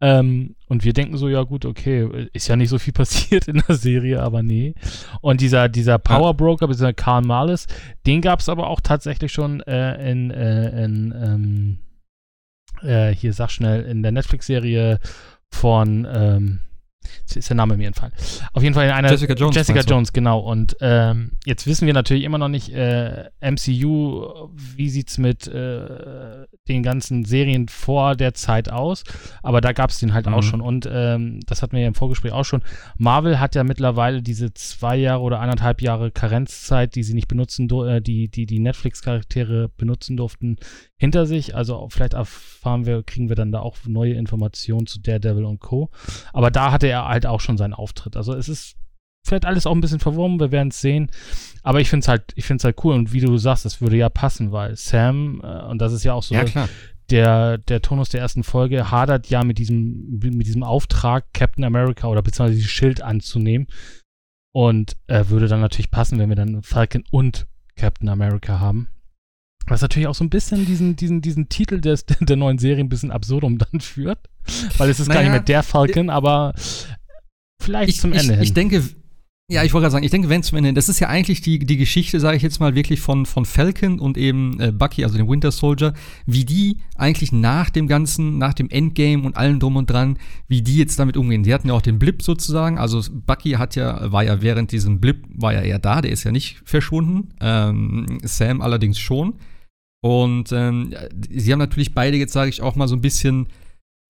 [0.00, 3.62] Ähm, und wir denken so, ja gut, okay, ist ja nicht so viel passiert in
[3.66, 4.74] der Serie, aber nee.
[5.20, 7.66] Und dieser, dieser Power Broker, dieser Karl Marlis,
[8.06, 11.78] den gab es aber auch tatsächlich schon äh, in, äh, in ähm,
[12.82, 15.00] äh, hier sag schnell, in der Netflix-Serie
[15.50, 16.60] von, ähm,
[17.20, 18.12] jetzt ist der Name mir entfallen.
[18.52, 19.80] Auf jeden Fall in einer Jessica Jones, Jessica?
[19.80, 20.38] Jones, genau.
[20.40, 26.46] Und ähm, jetzt wissen wir natürlich immer noch nicht, äh, MCU, wie sieht's mit äh,
[26.68, 29.04] den ganzen Serien vor der Zeit aus?
[29.42, 30.34] Aber da gab es den halt Mhm.
[30.34, 30.60] auch schon.
[30.60, 32.62] Und ähm, das hatten wir ja im Vorgespräch auch schon.
[32.96, 37.68] Marvel hat ja mittlerweile diese zwei Jahre oder anderthalb Jahre Karenzzeit, die sie nicht benutzen,
[37.86, 40.56] äh, die die, die Netflix-Charaktere benutzen durften,
[40.96, 41.54] hinter sich.
[41.54, 45.90] Also vielleicht erfahren wir, kriegen wir dann da auch neue Informationen zu Daredevil und Co.
[46.32, 48.16] Aber da hatte er halt auch schon seinen Auftritt.
[48.16, 48.76] Also es ist
[49.24, 51.10] vielleicht alles auch ein bisschen verworren, wir werden es sehen.
[51.62, 52.94] Aber ich finde es halt, ich finde es halt cool.
[52.94, 56.14] Und wie du sagst, das würde ja passen, weil Sam, äh, und das ist ja
[56.14, 56.44] auch so ja,
[57.10, 62.08] der, der Tonus der ersten Folge, hadert ja mit diesem, mit diesem Auftrag, Captain America
[62.08, 63.68] oder beziehungsweise dieses Schild anzunehmen.
[64.52, 68.88] Und äh, würde dann natürlich passen, wenn wir dann Falcon und Captain America haben.
[69.66, 72.88] Was natürlich auch so ein bisschen diesen, diesen, diesen Titel des, der neuen Serie ein
[72.88, 74.18] bisschen absurdum dann führt.
[74.76, 76.54] Weil es ist gar Naja, nicht mehr der Falcon, aber
[77.60, 78.42] vielleicht ich, zum Ende ich, hin.
[78.42, 78.82] ich denke,
[79.50, 81.58] ja, ich wollte gerade sagen, ich denke, wenn zum Ende, das ist ja eigentlich die,
[81.58, 85.16] die Geschichte, sage ich jetzt mal, wirklich von, von Falcon und eben äh, Bucky, also
[85.16, 85.94] dem Winter Soldier,
[86.26, 90.60] wie die eigentlich nach dem Ganzen, nach dem Endgame und allem drum und dran, wie
[90.60, 91.44] die jetzt damit umgehen.
[91.44, 95.00] Die hatten ja auch den Blip sozusagen, also Bucky hat ja, war ja während diesem
[95.00, 99.36] Blip, war ja eher da, der ist ja nicht verschwunden, ähm, Sam allerdings schon.
[100.02, 100.94] Und ähm,
[101.30, 103.48] sie haben natürlich beide jetzt, sage ich auch mal, so ein bisschen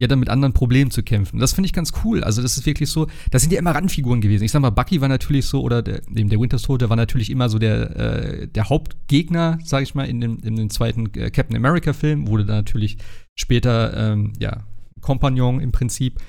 [0.01, 1.41] ja dann mit anderen Problemen zu kämpfen.
[1.41, 2.23] Das finde ich ganz cool.
[2.23, 4.45] Also das ist wirklich so, das sind ja immer Randfiguren gewesen.
[4.45, 7.31] Ich sag mal, Bucky war natürlich so, oder der, dem der Winter Soldier war natürlich
[7.31, 11.31] immer so der, äh, der Hauptgegner, sag ich mal, in dem, in dem zweiten äh,
[11.31, 12.99] Captain America-Film, wurde dann natürlich
[13.35, 14.65] später, ähm, ja,
[15.01, 16.21] Kompagnon im Prinzip.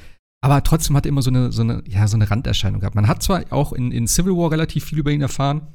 [0.41, 2.95] Aber trotzdem hat er immer so eine, so eine, ja, so eine Randerscheinung gehabt.
[2.95, 5.67] Man hat zwar auch in, in Civil War relativ viel über ihn erfahren,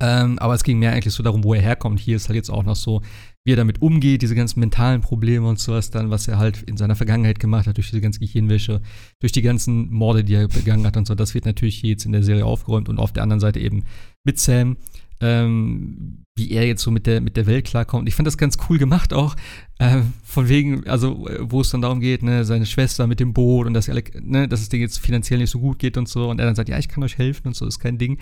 [0.00, 2.00] ähm, aber es ging mehr eigentlich so darum, wo er herkommt.
[2.00, 3.02] Hier ist halt jetzt auch noch so,
[3.44, 6.76] wie er damit umgeht, diese ganzen mentalen Probleme und sowas dann, was er halt in
[6.76, 8.82] seiner Vergangenheit gemacht hat, durch diese ganze Gehirnwäsche,
[9.18, 11.14] durch die ganzen Morde, die er begangen hat und so.
[11.14, 13.84] Das wird natürlich jetzt in der Serie aufgeräumt und auf der anderen Seite eben
[14.24, 14.76] mit Sam,
[15.20, 18.08] ähm, wie er jetzt so mit der, mit der Welt klarkommt.
[18.08, 19.36] Ich fand das ganz cool gemacht auch,
[19.80, 23.32] äh, von wegen, also äh, wo es dann darum geht, ne, seine Schwester mit dem
[23.32, 26.28] Boot und dass, ne, dass es denen jetzt finanziell nicht so gut geht und so.
[26.28, 28.18] Und er dann sagt, ja, ich kann euch helfen und so, ist kein Ding.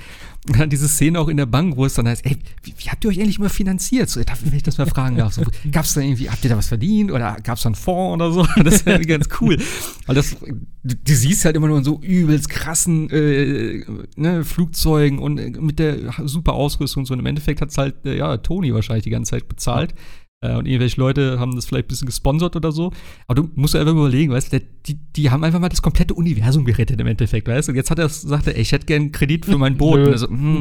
[0.46, 2.88] Und dann diese Szene auch in der Bank, wo es dann heißt, ey, wie, wie
[2.88, 4.08] habt ihr euch endlich mal finanziert?
[4.08, 5.32] So, wenn ich das mal fragen darf.
[5.32, 5.42] So,
[5.72, 8.46] gab's da irgendwie, habt ihr da was verdient oder gab's da einen Fonds oder so?
[8.62, 9.58] Das wäre ganz cool.
[10.06, 15.18] Weil das, du, du siehst halt immer nur in so übelst krassen äh, ne, Flugzeugen
[15.18, 17.14] und äh, mit der super Ausrüstung und so.
[17.14, 19.94] Und im Endeffekt hat's halt, äh, ja, Tony wahrscheinlich die ganze Zeit bezahlt.
[20.40, 22.92] Äh, und irgendwelche Leute haben das vielleicht ein bisschen gesponsert oder so.
[23.26, 26.14] Aber du musst dir einfach überlegen, weißt du, die, die haben einfach mal das komplette
[26.14, 27.72] Universum gerettet im Endeffekt, weißt du?
[27.72, 29.98] Und jetzt hat er gesagt, ey, ich hätte gern Kredit für mein Boot.
[29.98, 30.60] Und er so, hm,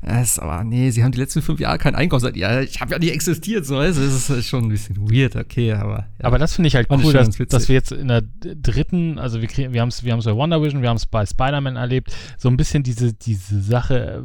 [0.00, 2.22] das aber, nee, sie haben die letzten fünf Jahre keinen Einkauf.
[2.22, 4.02] Sagt, ja, ich habe ja nicht existiert, so, weißt du?
[4.02, 6.06] Das ist schon ein bisschen weird, okay, aber.
[6.18, 6.24] Ja.
[6.24, 9.42] Aber das finde ich halt cool, schon dass, dass wir jetzt in der dritten, also
[9.42, 11.76] wir kriegen, wir haben es wir haben's bei Wonder Vision, wir haben es bei Spider-Man
[11.76, 14.24] erlebt, so ein bisschen diese, diese Sache,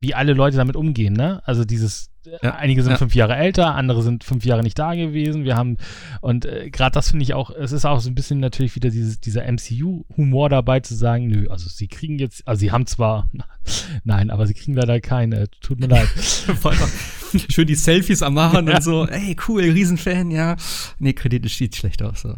[0.00, 1.42] wie alle Leute damit umgehen, ne?
[1.44, 2.11] Also dieses,
[2.42, 2.98] ja, einige sind ja.
[2.98, 5.44] fünf Jahre älter, andere sind fünf Jahre nicht da gewesen.
[5.44, 5.76] Wir haben,
[6.20, 8.90] und äh, gerade das finde ich auch, es ist auch so ein bisschen natürlich wieder
[8.90, 13.28] dieses, dieser MCU-Humor dabei zu sagen, nö, also sie kriegen jetzt, also sie haben zwar,
[14.04, 16.08] nein, aber sie kriegen leider keine, tut mir leid.
[17.48, 18.76] Schön die Selfies am machen ja.
[18.76, 20.56] und so, ey, cool, Riesenfan, ja.
[20.98, 22.20] Nee, Kredit steht schlecht aus.
[22.20, 22.34] So.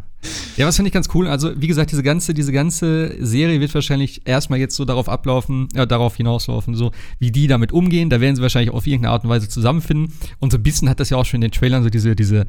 [0.56, 1.26] Ja, was finde ich ganz cool.
[1.26, 5.68] Also, wie gesagt, diese ganze, diese ganze Serie wird wahrscheinlich erstmal jetzt so darauf ablaufen,
[5.74, 8.08] ja, darauf hinauslaufen, so wie die damit umgehen.
[8.08, 10.12] Da werden sie wahrscheinlich auf irgendeine Art und Weise zusammenfinden.
[10.38, 12.46] Und so ein bisschen hat das ja auch schon in den Trailern so diese, diese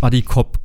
[0.00, 0.58] Buddy Cop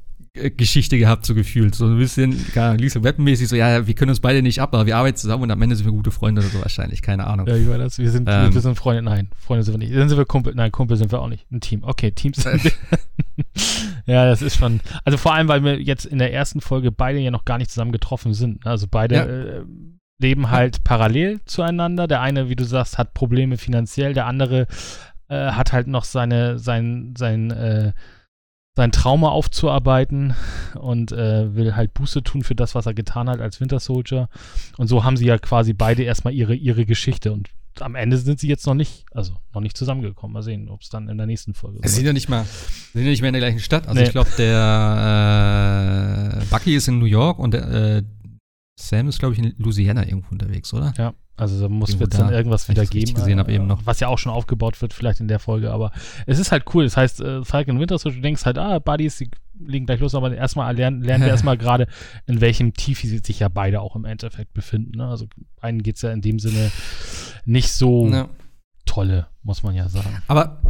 [0.51, 1.75] Geschichte gehabt, so gefühlt.
[1.75, 4.85] So ein bisschen, Ahnung, Lisa Webmäßig, so, ja, wir können uns beide nicht ab, aber
[4.85, 7.47] wir arbeiten zusammen und am Ende sind wir gute Freunde oder so wahrscheinlich, keine Ahnung.
[7.47, 7.97] Ja, wie war das?
[7.97, 9.95] Wir sind, ähm, wir sind Freunde, nein, Freunde sind wir nicht.
[9.95, 11.45] Dann sind wir Kumpel, nein, Kumpel sind wir auch nicht.
[11.51, 11.83] Ein Team.
[11.83, 12.61] Okay, Teams sind
[14.05, 17.19] ja, das ist schon, also vor allem, weil wir jetzt in der ersten Folge beide
[17.19, 18.65] ja noch gar nicht zusammen getroffen sind.
[18.65, 19.25] Also beide ja.
[19.25, 19.63] äh,
[20.19, 22.07] leben halt parallel zueinander.
[22.07, 24.67] Der eine, wie du sagst, hat Probleme finanziell, der andere
[25.29, 27.93] äh, hat halt noch seine, sein, sein, äh,
[28.77, 30.35] sein Trauma aufzuarbeiten
[30.79, 34.29] und äh, will halt Buße tun für das, was er getan hat als Winter Soldier.
[34.77, 37.31] Und so haben sie ja quasi beide erstmal ihre, ihre Geschichte.
[37.31, 40.31] Und am Ende sind sie jetzt noch nicht, also noch nicht zusammengekommen.
[40.31, 41.79] Mal sehen, ob es dann in der nächsten Folge.
[41.81, 42.45] Sie sind ja nicht mal,
[42.93, 43.87] sind ja nicht mehr in der gleichen Stadt.
[43.87, 44.05] Also nee.
[44.05, 48.03] ich glaube, der äh, Bucky ist in New York und der äh,
[48.79, 50.93] Sam ist, glaube ich, in Louisiana irgendwo unterwegs, oder?
[50.97, 51.13] Ja.
[51.35, 53.13] Also da muss es dann irgendwas wieder geben.
[53.13, 53.85] Gesehen habe eben noch.
[53.85, 55.71] Was ja auch schon aufgebaut wird, vielleicht in der Folge.
[55.71, 55.91] Aber
[56.25, 56.83] es ist halt cool.
[56.83, 60.15] Das heißt, äh, Falcon Winter Soldier, du denkst halt, ah, Buddies, die legen gleich los,
[60.15, 61.87] aber erstmal lernen, lernen wir erstmal gerade,
[62.25, 64.97] in welchem Tief sie sich ja beide auch im Endeffekt befinden.
[64.97, 65.07] Ne?
[65.07, 65.27] Also
[65.61, 66.71] einen geht es ja in dem Sinne
[67.45, 68.29] nicht so ja.
[68.85, 70.23] tolle, muss man ja sagen.
[70.27, 70.61] Aber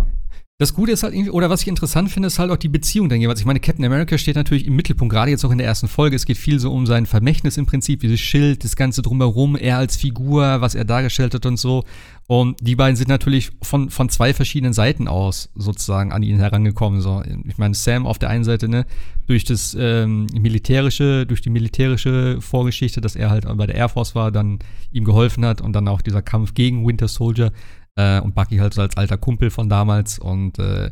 [0.59, 3.09] das Gute ist halt irgendwie, oder was ich interessant finde, ist halt auch die Beziehung
[3.09, 3.39] dann jeweils.
[3.39, 6.15] Ich meine, Captain America steht natürlich im Mittelpunkt, gerade jetzt auch in der ersten Folge.
[6.15, 9.77] Es geht viel so um sein Vermächtnis im Prinzip, dieses Schild, das Ganze drumherum, er
[9.77, 11.83] als Figur, was er dargestellt hat und so.
[12.25, 17.01] Und die beiden sind natürlich von, von zwei verschiedenen Seiten aus sozusagen an ihn herangekommen.
[17.01, 17.21] So.
[17.47, 18.87] Ich meine, Sam auf der einen Seite, ne,
[19.27, 24.15] durch das ähm, militärische, durch die militärische Vorgeschichte, dass er halt bei der Air Force
[24.15, 24.57] war, dann
[24.91, 27.51] ihm geholfen hat und dann auch dieser Kampf gegen Winter Soldier
[27.97, 30.17] äh, und Bucky halt so als alter Kumpel von damals.
[30.19, 30.89] Und äh,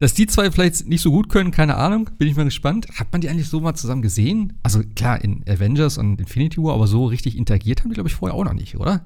[0.00, 2.88] dass die zwei vielleicht nicht so gut können, keine Ahnung, bin ich mal gespannt.
[2.98, 4.58] Hat man die eigentlich so mal zusammen gesehen?
[4.62, 8.14] Also klar, in Avengers und Infinity War, aber so richtig interagiert haben die, glaube ich,
[8.14, 9.04] vorher auch noch nicht, oder?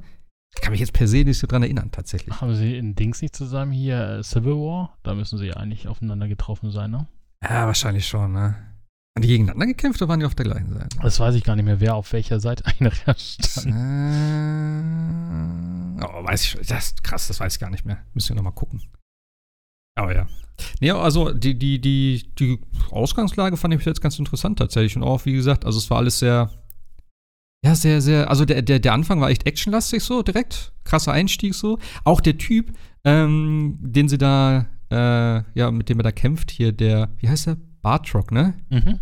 [0.55, 2.41] Ich kann mich jetzt per se nicht so dran erinnern, tatsächlich.
[2.41, 4.97] Haben sie in Dings nicht zusammen hier äh, Civil War?
[5.03, 7.07] Da müssen sie ja eigentlich aufeinander getroffen sein, ne?
[7.43, 8.57] Ja, wahrscheinlich schon, ne?
[9.17, 10.99] Haben die gegeneinander gekämpft oder waren die auf der gleichen Seite?
[11.01, 12.99] Das weiß ich gar nicht mehr, wer auf welcher Seite eigentlich
[13.41, 13.67] stand.
[13.67, 13.71] Äh,
[16.05, 16.59] oh, weiß ich.
[16.69, 17.97] Das ist krass, das weiß ich gar nicht mehr.
[18.13, 18.83] Müssen wir nochmal gucken.
[19.99, 20.27] Aber ja.
[20.83, 24.97] Nee, also die, die, die, die Ausgangslage fand ich jetzt ganz interessant tatsächlich.
[24.97, 26.51] Und auch, wie gesagt, also es war alles sehr,
[27.65, 30.75] ja, sehr, sehr, also der, der, der Anfang war echt actionlastig so, direkt.
[30.85, 31.79] Krasser Einstieg so.
[32.05, 36.73] Auch der Typ, ähm, den sie da, äh, ja, mit dem er da kämpft hier,
[36.73, 37.57] der, wie heißt der?
[37.87, 38.55] Bartrock, ne?
[38.69, 38.99] Mhm.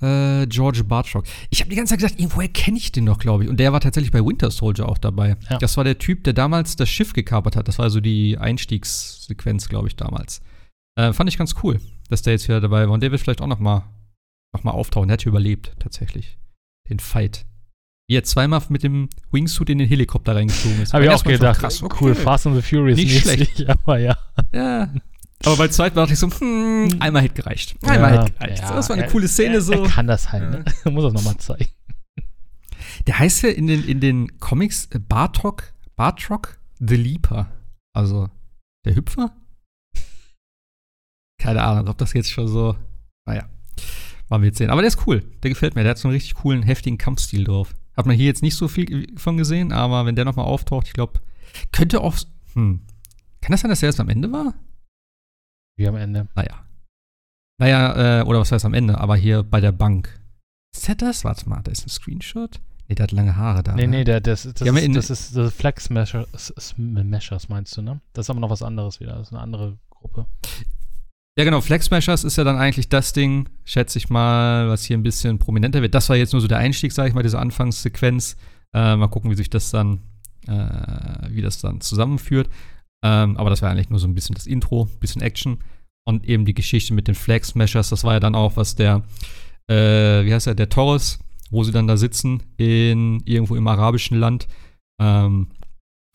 [0.00, 1.26] Äh, George Bartrock.
[1.50, 3.50] Ich habe die ganze Zeit gesagt, irgendwoher kenne ich den noch, glaube ich.
[3.50, 5.36] Und der war tatsächlich bei Winter Soldier auch dabei.
[5.50, 5.58] Ja.
[5.58, 7.68] Das war der Typ, der damals das Schiff gekapert hat.
[7.68, 10.40] Das war so die Einstiegssequenz, glaube ich, damals.
[10.98, 12.94] Äh, fand ich ganz cool, dass der jetzt wieder dabei war.
[12.94, 13.84] Und der wird vielleicht auch noch mal,
[14.54, 15.08] noch mal auftauchen.
[15.08, 16.38] Der hat überlebt, tatsächlich.
[16.88, 17.44] Den Fight.
[18.08, 20.94] Wie er zweimal mit dem Wingsuit in den Helikopter reingeflogen ist.
[20.94, 21.60] Habe ich auch gedacht.
[21.60, 21.96] Krass, okay.
[22.00, 22.96] Cool, Fast and the Furious.
[22.96, 23.68] Nicht schlecht.
[23.68, 24.16] Aber ja.
[24.54, 24.88] Ja,
[25.44, 27.76] aber bei zweiten dachte ich so, hm, einmal hätte gereicht.
[27.82, 28.62] Einmal ja, hätte gereicht.
[28.62, 29.72] Ja, das war eine er, coole Szene er, so.
[29.72, 30.64] Er kann das halt, ne?
[30.90, 31.70] Muss das nochmal zeigen.
[33.06, 37.50] Der heißt ja in den, in den Comics äh, Bartok, Bartrock the Leaper.
[37.94, 38.28] Also
[38.84, 39.34] der Hüpfer?
[41.38, 42.76] Keine Ahnung, ob das jetzt schon so.
[43.26, 43.48] Naja,
[44.28, 44.70] wollen wir jetzt sehen.
[44.70, 45.22] Aber der ist cool.
[45.42, 45.82] Der gefällt mir.
[45.82, 47.74] Der hat so einen richtig coolen, heftigen Kampfstil drauf.
[47.96, 50.94] Hat man hier jetzt nicht so viel von gesehen, aber wenn der nochmal auftaucht, ich
[50.94, 51.20] glaube,
[51.72, 52.16] könnte auch.
[52.54, 52.80] Hm.
[53.40, 54.54] Kann das sein, dass der erst am Ende war?
[55.76, 56.28] Wie am Ende.
[56.34, 56.66] Naja.
[57.58, 60.20] Naja, äh, oder was heißt am Ende, aber hier bei der Bank.
[60.74, 61.24] Ist der das?
[61.24, 62.60] Warte mal, da ist ein Screenshot.
[62.88, 63.74] Nee, der hat lange Haare da.
[63.74, 63.98] Nee, ne?
[63.98, 68.00] nee, der, das, das, ist, das ist das Flex Meshers, meinst du, ne?
[68.12, 69.12] Das ist aber noch was anderes wieder.
[69.12, 70.26] Das ist eine andere Gruppe.
[71.38, 71.60] Ja, genau.
[71.62, 75.38] Flex Meshers ist ja dann eigentlich das Ding, schätze ich mal, was hier ein bisschen
[75.38, 75.94] prominenter wird.
[75.94, 78.36] Das war jetzt nur so der Einstieg, sage ich mal, diese Anfangssequenz.
[78.74, 80.00] Äh, mal gucken, wie sich das dann,
[80.46, 82.50] äh, wie das dann zusammenführt.
[83.02, 85.58] Ähm, aber das war eigentlich nur so ein bisschen das Intro, bisschen Action.
[86.04, 89.02] Und eben die Geschichte mit den Flag Smashers, das war ja dann auch, was der,
[89.68, 91.18] äh, wie heißt der, der Torres,
[91.50, 94.48] wo sie dann da sitzen, in irgendwo im arabischen Land,
[95.00, 95.48] ähm,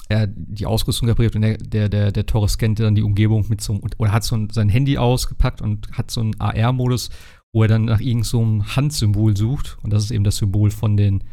[0.10, 3.62] er die Ausrüstung repariert und der, der, der, der Torres scannte dann die Umgebung mit
[3.62, 7.10] so einem, oder hat so ein, sein Handy ausgepackt und hat so einen AR-Modus,
[7.54, 9.78] wo er dann nach irgendeinem so Handsymbol sucht.
[9.84, 11.23] Und das ist eben das Symbol von den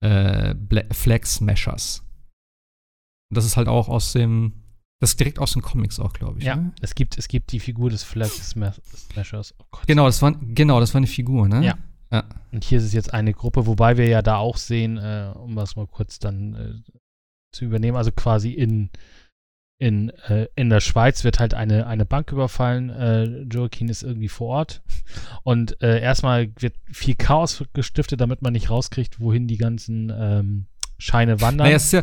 [0.00, 0.54] äh,
[0.92, 2.04] Flag Smashers.
[3.30, 4.52] Und das ist halt auch aus dem
[5.00, 6.44] Das ist direkt aus den Comics auch, glaube ich.
[6.44, 6.72] Ja, ne?
[6.80, 9.54] es, gibt, es gibt die Figur des Flag Smashers.
[9.58, 9.86] Oh Gott.
[9.86, 11.64] Genau, das war, genau, das war eine Figur, ne?
[11.64, 11.78] Ja.
[12.10, 12.24] ja.
[12.50, 15.54] Und hier ist es jetzt eine Gruppe, wobei wir ja da auch sehen, äh, um
[15.54, 16.92] das mal kurz dann äh,
[17.52, 18.90] zu übernehmen, also quasi in,
[19.80, 22.90] in, äh, in der Schweiz wird halt eine, eine Bank überfallen.
[22.90, 24.82] Äh, Joaquin ist irgendwie vor Ort.
[25.44, 30.66] Und äh, erstmal wird viel Chaos gestiftet, damit man nicht rauskriegt, wohin die ganzen ähm,
[30.98, 31.66] Scheine wandern.
[31.66, 32.02] Naja, es ist ja,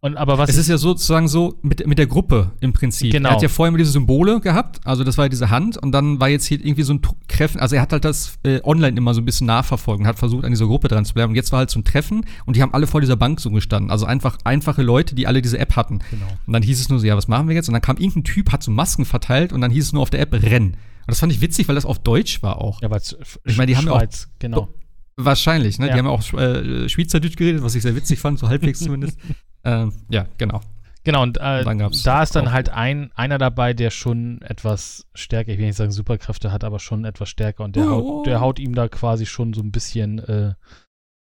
[0.00, 3.10] Und aber was es ist ja sozusagen so mit, mit der Gruppe im Prinzip.
[3.10, 3.30] Genau.
[3.30, 5.92] Er hat ja vorher immer diese Symbole gehabt, also das war ja diese Hand und
[5.92, 8.60] dann war jetzt hier irgendwie so ein Tr- Treffen, also er hat halt das äh,
[8.64, 11.30] online immer so ein bisschen nachverfolgt und hat versucht, an dieser Gruppe dran zu bleiben.
[11.30, 13.50] Und jetzt war halt so ein Treffen und die haben alle vor dieser Bank so
[13.50, 13.90] gestanden.
[13.90, 16.00] Also einfach einfache Leute, die alle diese App hatten.
[16.10, 16.26] Genau.
[16.46, 17.68] Und dann hieß es nur so, ja, was machen wir jetzt?
[17.68, 20.10] Und dann kam irgendein Typ, hat so Masken verteilt und dann hieß es nur auf
[20.10, 20.72] der App rennen.
[20.72, 22.82] Und das fand ich witzig, weil das auf Deutsch war auch.
[22.82, 23.00] Ja, weil
[23.44, 24.68] Ich meine, die haben ja auch- Schweiz, genau.
[25.16, 25.86] Wahrscheinlich, ne?
[25.88, 25.92] Ja.
[25.92, 29.18] Die haben auch äh, Schweizerdeutsch geredet, was ich sehr witzig fand, so halbwegs zumindest.
[29.64, 30.60] ähm, ja, genau.
[31.04, 34.40] Genau, und, äh, Und dann gab's da ist dann halt ein, einer dabei, der schon
[34.40, 37.90] etwas stärker, ich will nicht sagen Superkräfte hat, aber schon etwas stärker und der, Oh.
[37.90, 40.54] haut, der haut ihm da quasi schon so ein bisschen äh,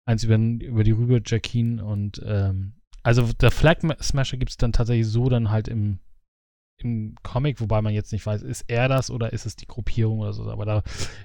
[0.06, 4.72] eins über, über die Rübe, Jackin und ähm, also der Flag Smasher gibt es dann
[4.72, 5.98] tatsächlich so dann halt im,
[6.78, 10.18] im Comic, wobei man jetzt nicht weiß, ist er das oder ist es die Gruppierung
[10.20, 10.82] oder so, aber da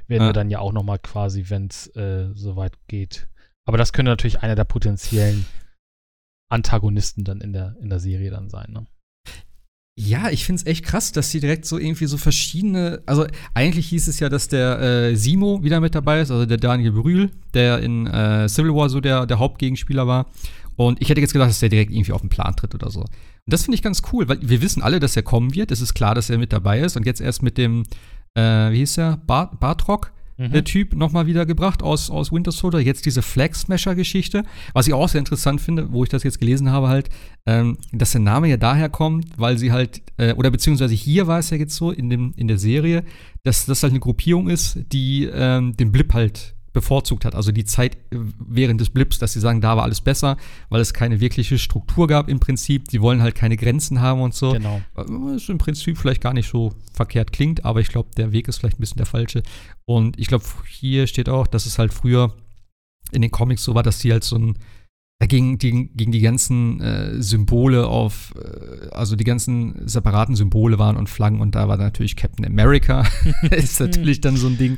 [0.08, 0.30] werden Ja.
[0.30, 3.28] wir dann ja auch nochmal quasi, wenn es äh, soweit geht.
[3.66, 5.46] Aber das könnte natürlich einer der potenziellen
[6.52, 8.86] Antagonisten dann in der, in der Serie dann sein, ne?
[10.02, 13.04] Ja, ich find's echt krass, dass die direkt so irgendwie so verschiedene.
[13.06, 16.56] Also, eigentlich hieß es ja, dass der äh, Simo wieder mit dabei ist, also der
[16.58, 20.28] Daniel Brühl, der in äh, Civil War so der, der Hauptgegenspieler war.
[20.80, 23.02] Und ich hätte jetzt gedacht, dass der direkt irgendwie auf den Plan tritt oder so.
[23.02, 23.10] Und
[23.48, 25.72] das finde ich ganz cool, weil wir wissen alle, dass er kommen wird.
[25.72, 26.96] Es ist klar, dass er mit dabei ist.
[26.96, 27.84] Und jetzt erst mit dem,
[28.34, 29.18] äh, wie hieß der?
[29.28, 30.54] Bart Bartrock, Mhm.
[30.54, 32.80] der Typ, nochmal wieder gebracht aus, aus Winter Soldier.
[32.80, 34.44] Jetzt diese Flag Smasher-Geschichte.
[34.72, 37.10] Was ich auch sehr interessant finde, wo ich das jetzt gelesen habe, halt,
[37.46, 41.40] ähm, dass der Name ja daher kommt, weil sie halt, äh, oder beziehungsweise hier war
[41.40, 43.04] es ja jetzt so in, dem, in der Serie,
[43.44, 47.36] dass das halt eine Gruppierung ist, die ähm, den Blip halt bevorzugt hat.
[47.36, 50.38] Also die Zeit äh, während des Blips, dass sie sagen, da war alles besser,
[50.70, 52.88] weil es keine wirkliche Struktur gab im Prinzip.
[52.90, 54.52] Die wollen halt keine Grenzen haben und so.
[54.52, 54.82] Genau.
[54.94, 58.58] Was im Prinzip vielleicht gar nicht so verkehrt klingt, aber ich glaube, der Weg ist
[58.58, 59.44] vielleicht ein bisschen der falsche.
[59.86, 62.34] Und ich glaube, hier steht auch, dass es halt früher
[63.12, 64.58] in den Comics so war, dass die halt so ein äh,
[65.28, 70.96] gegen die, gegen die ganzen äh, Symbole auf, äh, also die ganzen separaten Symbole waren
[70.96, 73.06] und Flaggen und da war natürlich Captain America.
[73.52, 74.78] ist natürlich dann so ein Ding,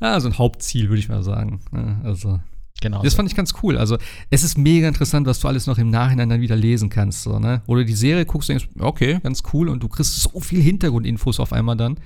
[0.00, 1.60] ja, so ein Hauptziel, würde ich mal sagen.
[1.72, 2.40] Ja, also,
[2.82, 3.02] Genau.
[3.02, 3.78] das fand ich ganz cool.
[3.78, 3.96] Also,
[4.28, 7.22] es ist mega interessant, was du alles noch im Nachhinein dann wieder lesen kannst.
[7.22, 7.62] So, ne?
[7.66, 9.70] Du die Serie guckst und denkst, okay, ganz cool.
[9.70, 11.98] Und du kriegst so viel Hintergrundinfos auf einmal dann.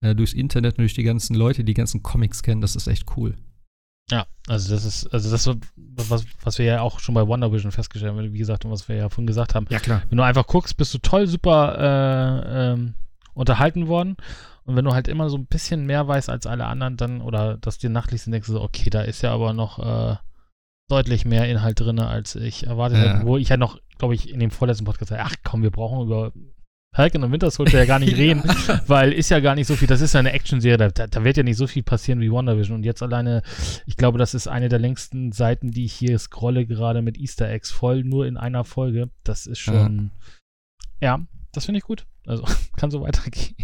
[0.00, 2.62] Äh, durchs Internet und durch die ganzen Leute, die die ganzen Comics kennen.
[2.62, 3.34] Das ist echt cool.
[4.10, 5.48] Ja, also das ist, also das,
[6.10, 8.88] was, was wir ja auch schon bei Wonder Vision festgestellt haben, wie gesagt, und was
[8.88, 9.66] wir ja vorhin gesagt haben.
[9.70, 10.02] Ja, klar.
[10.08, 12.94] Wenn du einfach guckst, bist du toll, super äh, ähm,
[13.32, 14.16] unterhalten worden.
[14.64, 17.56] Und wenn du halt immer so ein bisschen mehr weißt als alle anderen, dann, oder
[17.58, 20.16] das dir dann denkst du so, okay, da ist ja aber noch äh,
[20.88, 23.14] deutlich mehr Inhalt drin, als ich erwartet Ja.
[23.14, 23.26] hätte.
[23.26, 26.06] Wo ich ja noch, glaube ich, in dem vorletzten Podcast gesagt ach komm, wir brauchen
[26.06, 26.32] über
[26.94, 28.42] Falcon und Winter Soldier ja gar nicht reden,
[28.86, 31.36] weil ist ja gar nicht so viel, das ist ja eine Action-Serie, da, da, wird
[31.36, 32.76] ja nicht so viel passieren wie WandaVision.
[32.76, 33.42] Und jetzt alleine,
[33.84, 37.50] ich glaube, das ist eine der längsten Seiten, die ich hier scrolle, gerade mit Easter
[37.50, 39.10] Eggs voll, nur in einer Folge.
[39.24, 40.12] Das ist schon,
[41.00, 41.20] ja,
[41.52, 42.06] das finde ich gut.
[42.26, 42.44] Also
[42.76, 43.56] kann so weitergehen.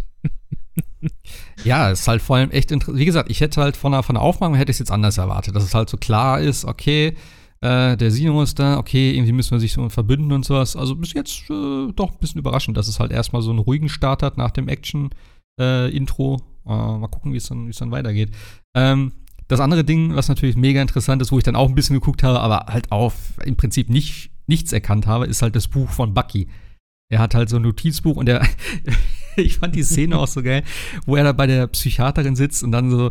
[1.64, 2.98] Ja, ist halt vor allem echt interessant.
[2.98, 5.18] Wie gesagt, ich hätte halt von der, von der Aufmachung hätte ich es jetzt anders
[5.18, 7.16] erwartet, dass es halt so klar ist, okay,
[7.62, 10.76] äh, der Sino ist da, okay, irgendwie müssen wir sich so verbünden und sowas.
[10.76, 13.88] Also bis jetzt äh, doch ein bisschen überraschend, dass es halt erstmal so einen ruhigen
[13.88, 16.42] Start hat nach dem Action-Intro.
[16.66, 18.30] Äh, mal gucken, wie es dann, wie es dann weitergeht.
[18.74, 19.12] Ähm,
[19.48, 22.22] das andere Ding, was natürlich mega interessant ist, wo ich dann auch ein bisschen geguckt
[22.22, 23.12] habe, aber halt auch
[23.44, 26.48] im Prinzip nicht, nichts erkannt habe, ist halt das Buch von Bucky.
[27.10, 28.46] Er hat halt so ein Notizbuch und er,
[29.36, 30.62] ich fand die Szene auch so geil,
[31.04, 33.10] wo er da bei der Psychiaterin sitzt und dann so,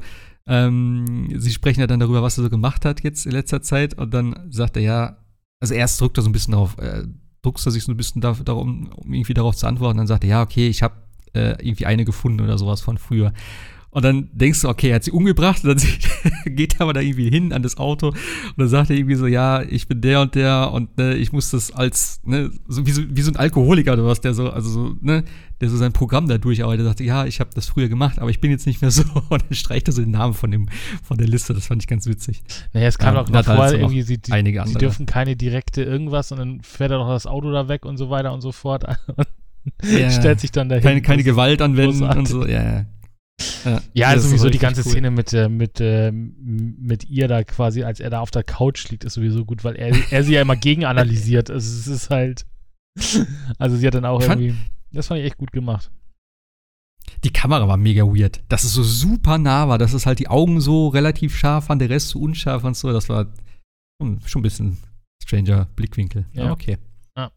[0.50, 3.94] ähm, sie sprechen ja dann darüber, was er so gemacht hat jetzt in letzter Zeit
[3.94, 5.18] und dann sagt er ja,
[5.60, 7.04] also erst drückt er so ein bisschen darauf, äh,
[7.44, 10.24] druckst er sich so ein bisschen da, darum, um irgendwie darauf zu antworten, dann sagt
[10.24, 10.96] er, ja, okay, ich habe
[11.34, 13.32] äh, irgendwie eine gefunden oder sowas von früher.
[13.92, 17.02] Und dann denkst du, okay, er hat sie umgebracht, und dann geht er aber da
[17.02, 18.16] irgendwie hin an das Auto und
[18.58, 21.50] dann sagt er irgendwie so, ja, ich bin der und der und ne, ich muss
[21.50, 24.70] das als, ne, so wie, so wie so ein Alkoholiker oder was, der so, also
[24.70, 25.24] so, ne,
[25.60, 28.40] der so sein Programm da durcharbeitet, sagt, ja, ich habe das früher gemacht, aber ich
[28.40, 29.04] bin jetzt nicht mehr so.
[29.30, 30.70] Und dann streicht er so den Namen von, dem,
[31.04, 32.44] von der Liste, das fand ich ganz witzig.
[32.74, 34.80] Naja, es kam Ja, und noch halt vorher noch irgendwie, sie, die, einige sie andere.
[34.80, 38.10] dürfen keine direkte irgendwas und dann fährt er doch das Auto da weg und so
[38.10, 38.86] weiter und so fort.
[38.86, 39.28] Und
[40.00, 40.10] Ja.
[40.12, 40.84] stellt sich dann dahin.
[40.84, 42.20] Keine, keine Gewalt anwenden großartig.
[42.20, 42.86] und so, ja, ja.
[43.66, 44.92] Ja, Ja, sowieso die ganze cool.
[44.92, 48.90] Szene mit, äh, mit, äh, mit ihr da quasi, als er da auf der Couch
[48.90, 51.50] liegt, ist sowieso gut, weil er, er sie ja immer gegenanalysiert.
[51.50, 52.46] Also es ist halt.
[53.58, 54.56] Also sie hat dann auch irgendwie.
[54.92, 55.92] Das fand ich echt gut gemacht.
[57.24, 58.42] Die Kamera war mega weird.
[58.50, 61.80] Dass es so super nah war, dass es halt die Augen so relativ scharf waren,
[61.80, 62.92] der Rest so unscharf und so.
[62.92, 63.28] Das war
[64.02, 64.78] schon, schon ein bisschen
[65.24, 66.26] stranger Blickwinkel.
[66.34, 66.52] Ja.
[66.52, 66.78] okay.
[67.18, 67.32] Ja.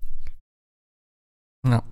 [1.66, 1.82] Ja.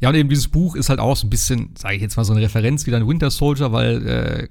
[0.00, 2.24] Ja, und eben dieses Buch ist halt auch so ein bisschen, sage ich jetzt mal,
[2.24, 4.48] so eine Referenz wie an Winter Soldier, weil äh,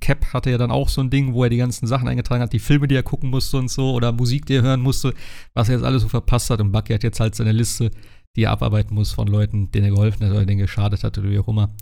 [0.00, 2.52] Cap hatte ja dann auch so ein Ding, wo er die ganzen Sachen eingetragen hat,
[2.52, 5.14] die Filme, die er gucken musste und so, oder Musik, die er hören musste,
[5.54, 6.60] was er jetzt alles so verpasst hat.
[6.60, 7.90] Und Bucky hat jetzt halt seine Liste,
[8.36, 11.30] die er abarbeiten muss von Leuten, denen er geholfen hat oder denen geschadet hat oder
[11.30, 11.74] wie auch immer.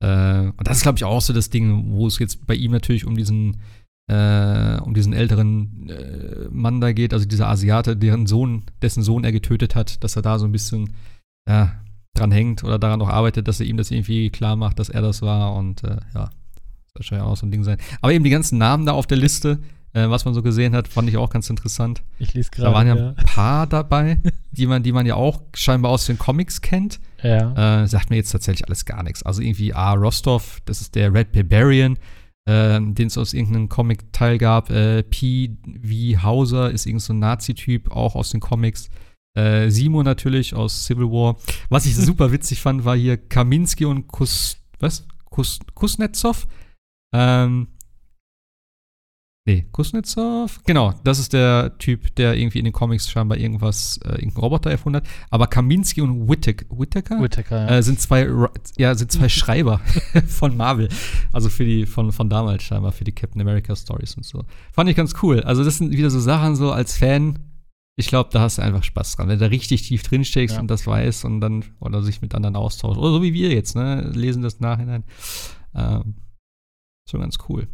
[0.00, 2.72] Äh, und das ist, glaube ich, auch so das Ding, wo es jetzt bei ihm
[2.72, 3.58] natürlich um diesen
[4.06, 9.24] äh, um diesen älteren äh, Mann da geht, also dieser Asiate, deren Sohn, dessen Sohn
[9.24, 10.94] er getötet hat, dass er da so ein bisschen
[11.48, 11.80] ja,
[12.14, 15.02] dran hängt oder daran noch arbeitet, dass er ihm das irgendwie klar macht, dass er
[15.02, 16.30] das war und äh, ja,
[16.84, 17.78] das wahrscheinlich auch so ein Ding sein.
[18.00, 19.58] Aber eben die ganzen Namen da auf der Liste,
[19.94, 22.02] äh, was man so gesehen hat, fand ich auch ganz interessant.
[22.18, 22.70] Ich lese gerade.
[22.70, 24.18] Da waren ja, ja, ein paar dabei,
[24.52, 27.00] die man, die man ja auch scheinbar aus den Comics kennt.
[27.22, 27.82] Ja.
[27.82, 29.22] Äh, sagt mir jetzt tatsächlich alles gar nichts.
[29.22, 29.94] Also irgendwie A.
[29.94, 31.96] Rostov, das ist der Red Barbarian,
[32.44, 34.70] äh, den es aus irgendeinem Comic-Teil gab.
[34.70, 35.56] Äh, P.
[35.82, 36.22] V.
[36.22, 38.90] Hauser ist irgendein so Nazi-Typ, auch aus den Comics.
[39.34, 41.36] Äh, Simo natürlich aus Civil War.
[41.68, 45.06] Was ich super witzig fand, war hier Kaminski und Kus, was?
[45.24, 46.46] Kus, Kuznetsov.
[47.12, 47.66] Ähm,
[49.44, 50.60] nee, Kuznetsov.
[50.64, 54.70] Genau, das ist der Typ, der irgendwie in den Comics scheinbar irgendwas, äh, irgendeinen Roboter
[54.70, 55.08] erfunden hat.
[55.30, 57.20] Aber Kaminski und Whittaker, Whittaker?
[57.20, 57.78] Whittaker ja.
[57.78, 58.28] Äh, sind zwei,
[58.78, 59.80] ja, sind zwei Schreiber
[60.28, 60.88] von Marvel.
[61.32, 64.44] Also für die, von, von damals scheinbar, für die Captain America Stories und so.
[64.72, 65.40] Fand ich ganz cool.
[65.40, 67.40] Also das sind wieder so Sachen so als Fan,
[67.96, 69.28] ich glaube, da hast du einfach Spaß dran.
[69.28, 70.60] Wenn du da richtig tief drin steckst Ja.
[70.60, 72.98] und das weißt und dann oder sich mit anderen austauscht.
[72.98, 74.10] Oder so wie wir jetzt, ne?
[74.14, 75.04] Lesen das nachhinein.
[75.74, 76.16] Ähm,
[77.08, 77.68] schon ganz cool.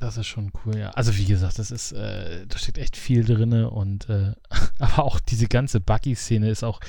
[0.00, 0.90] Das ist schon cool, ja.
[0.90, 4.32] Also wie gesagt, das ist, äh, da steckt echt viel drinne und äh,
[4.78, 6.80] aber auch diese ganze Bucky-Szene ist auch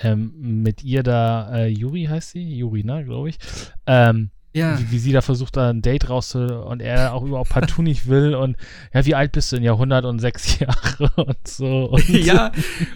[0.00, 3.38] ähm, mit ihr da, äh, Yuri heißt sie, Yuri, ne, glaube ich.
[3.86, 4.78] Ähm, Ja.
[4.78, 8.06] wie, wie sie da versucht, da ein Date rauszu und er auch überhaupt partout nicht
[8.06, 8.56] will und
[8.92, 9.64] ja, wie alt bist du denn?
[9.64, 11.86] Ja, 106 Jahre und so.
[11.90, 12.52] Und ja,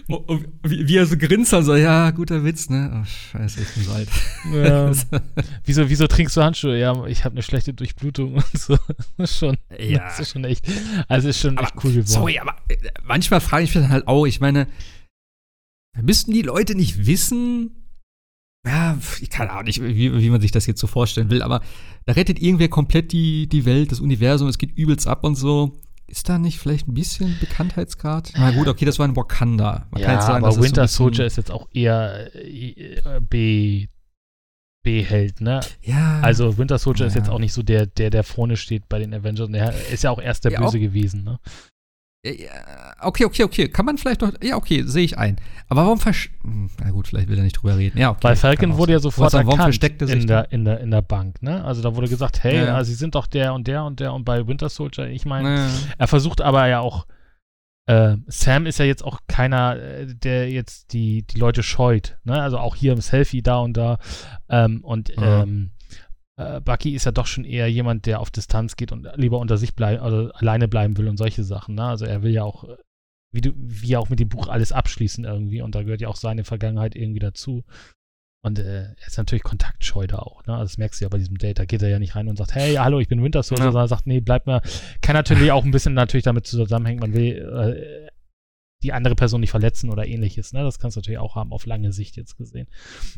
[0.07, 3.01] und- und wie, wie er so grinst, also, ja, guter Witz, ne?
[3.01, 4.07] Oh, scheiße, ich bin so alt.
[4.53, 4.91] Ja.
[5.65, 6.79] wieso, wieso trinkst du Handschuhe?
[6.79, 8.77] Ja, ich habe eine schlechte Durchblutung und so.
[9.25, 9.99] Schon, Ja.
[10.05, 10.65] das ist schon echt,
[11.09, 12.07] also ist schon echt cool geworden.
[12.07, 14.67] Sorry, aber äh, manchmal frage ich mich dann halt auch, ich meine,
[16.01, 17.78] müssten die Leute nicht wissen,
[18.65, 21.61] ja, ich kann auch nicht, wie, wie man sich das jetzt so vorstellen will, aber
[22.05, 25.77] da rettet irgendwer komplett die, die Welt, das Universum, es geht übelst ab und so.
[26.07, 28.33] Ist da nicht vielleicht ein bisschen Bekanntheitsgrad?
[28.35, 29.87] Na gut, okay, das war in Wakanda.
[29.91, 32.35] Man ja, jetzt sagen, aber das ist so ein Winter Soldier ist jetzt auch eher
[32.35, 33.87] äh, B,
[34.83, 35.59] B-Held, ne?
[35.83, 36.21] Ja.
[36.21, 37.19] Also Winter Soldier ist Ja.
[37.21, 39.49] jetzt auch nicht so der, der, der vorne steht bei den Avengers.
[39.51, 41.39] Der ist ja auch erst der Ja, Böse gewesen, ne?
[42.25, 43.69] Ja, okay, okay, okay.
[43.69, 44.33] Kann man vielleicht noch.
[44.43, 45.37] Ja, okay, sehe ich ein.
[45.69, 46.31] Aber warum versch.
[46.43, 47.97] Hm, Na gut, vielleicht will er nicht drüber reden.
[47.97, 48.19] Ja, okay.
[48.23, 50.91] Weil Falcon wurde ja sofort warum erkannt versteckt er sich in der, in, der, in
[50.91, 51.63] der Bank, ne?
[51.63, 52.75] Also da wurde gesagt, hey, Ja, ja.
[52.75, 55.55] also sie sind doch der und der und der und bei Winter Soldier, ich meine,
[55.55, 55.71] Naja.
[55.97, 57.05] er versucht aber ja auch,
[57.85, 62.41] äh, Sam ist ja jetzt auch keiner, äh, der jetzt die, die Leute scheut, ne?
[62.41, 63.97] Also auch hier im Selfie da und da.
[64.49, 65.43] Ähm, und Ja.
[65.43, 65.71] ähm,
[66.39, 69.57] äh, Bucky ist ja doch schon eher jemand, der auf Distanz geht und lieber unter
[69.57, 71.83] sich bleiben, also alleine bleiben will und solche Sachen, ne?
[71.83, 72.77] Also er will ja auch, äh,
[73.31, 76.15] wie du, wie auch mit dem Buch alles abschließen irgendwie und da gehört ja auch
[76.15, 77.63] seine Vergangenheit irgendwie dazu.
[78.41, 80.53] Und äh, er ist natürlich kontaktscheu da auch, ne?
[80.53, 81.59] Also das merkst du ja bei diesem Date.
[81.59, 83.71] Da geht er ja nicht rein und sagt, hey, hallo, ich bin Winter Soldier, Ja.
[83.73, 84.61] sondern sagt, nee, bleib mal.
[85.01, 88.07] Kann natürlich auch ein bisschen natürlich damit zusammenhängen, man will äh,
[88.81, 90.63] die andere Person nicht verletzen oder ähnliches, ne?
[90.63, 92.67] Das kannst du natürlich auch haben, auf lange Sicht jetzt gesehen.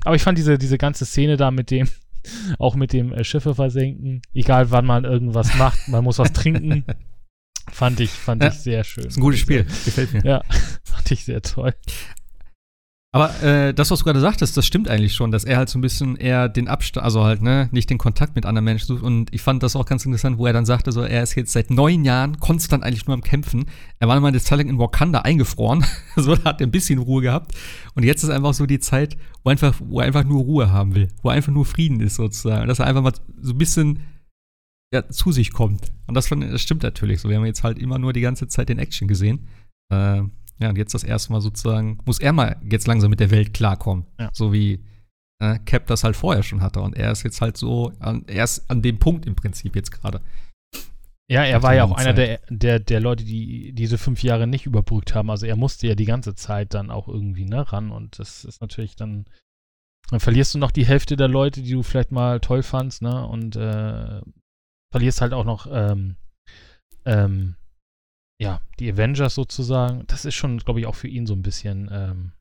[0.06, 1.88] Aber ich fand diese, diese ganze Szene da mit dem,
[2.60, 6.86] auch mit dem äh, Schiffe versenken, egal wann man irgendwas macht, man muss was trinken,
[7.72, 8.50] fand ich, fand Ja.
[8.50, 9.06] ich sehr schön.
[9.06, 9.64] ist ein gutes Spiel.
[9.64, 10.24] Gefällt mir.
[10.24, 10.42] Ja,
[10.84, 11.74] fand ich sehr toll.
[13.14, 15.78] Aber äh, das, was du gerade sagtest, das stimmt eigentlich schon, dass er halt so
[15.78, 19.04] ein bisschen eher den Abstand, also halt, ne, nicht den Kontakt mit anderen Menschen sucht.
[19.04, 21.52] Und ich fand das auch ganz interessant, wo er dann sagte, so, er ist jetzt
[21.52, 23.66] seit neun Jahren konstant eigentlich nur am Kämpfen.
[24.00, 25.84] Er war mal eine Zeit lang in Wakanda eingefroren.
[26.16, 27.54] so, da hat er ein bisschen Ruhe gehabt.
[27.96, 30.96] Und jetzt ist einfach so die Zeit, wo, einfach, wo er einfach nur Ruhe haben
[30.96, 32.70] will, wo einfach nur Frieden ist, sozusagen.
[32.70, 34.00] Dass er einfach mal so ein bisschen
[34.94, 35.92] ja, zu sich kommt.
[36.08, 37.28] Und das, das stimmt natürlich so.
[37.28, 39.50] Wir haben jetzt halt immer nur die ganze Zeit den Action gesehen.
[39.92, 40.22] Äh,
[40.62, 43.54] ja, und jetzt das erste Mal sozusagen, muss er mal jetzt langsam mit der Welt
[43.54, 44.06] klarkommen.
[44.20, 44.30] Ja.
[44.32, 44.86] So wie
[45.42, 46.82] äh, Cap das halt vorher schon hatte.
[46.82, 49.92] Und er ist jetzt halt so, an, er ist an dem Punkt im Prinzip jetzt
[49.92, 50.22] gerade.
[51.28, 54.48] Ja, er war ja auch langen einer der, der, der Leute, die diese fünf Jahre
[54.48, 55.30] nicht überbrückt haben.
[55.32, 57.92] Also er musste ja die ganze Zeit dann auch irgendwie ne, ran.
[57.92, 59.26] Und das ist natürlich dann.
[60.10, 63.26] Dann verlierst du noch die Hälfte der Leute, die du vielleicht mal toll fandst, ne?
[63.26, 64.22] Und äh,
[64.92, 66.18] verlierst halt auch noch ähm,
[67.06, 67.56] ähm,
[68.42, 70.06] ja, die Avengers sozusagen.
[70.08, 72.32] Das ist schon, glaube ich, auch für ihn so ein bisschen ähm,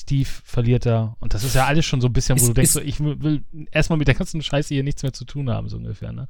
[0.00, 1.16] Steve verliert er.
[1.20, 2.80] Und das ist ja alles schon so ein bisschen, wo Ist- du denkst, ist- so,
[2.80, 6.12] ich will- erstmal mit der ganzen Scheiße hier nichts mehr zu tun haben, so ungefähr,
[6.12, 6.28] ne?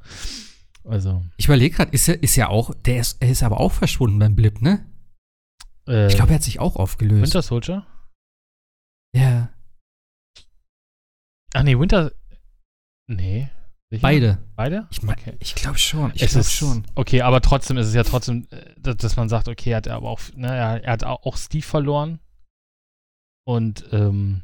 [0.84, 4.18] Also, Ich überlege gerade, ist ist ja auch, der ist, er ist aber auch verschwunden
[4.20, 4.86] beim Blip, ne?
[5.88, 7.22] äh, Ich glaube, er hat sich auch aufgelöst.
[7.22, 7.86] Winter Soldier?
[9.14, 9.50] Ja.
[11.54, 12.12] Ach nee, Winter.
[13.08, 13.50] Nee.
[13.90, 14.02] Sicher?
[14.02, 14.38] Beide.
[14.56, 14.86] Beide?
[14.90, 15.36] Ich, mein, Okay.
[15.38, 16.10] ich glaube schon.
[16.14, 16.86] Ich glaube schon.
[16.96, 20.10] Okay, aber trotzdem ist es ja trotzdem, äh, dass, man sagt, okay, er hat aber
[20.10, 22.18] auch, ne, er, hat auch auch Steve verloren.
[23.46, 24.42] Und, ähm,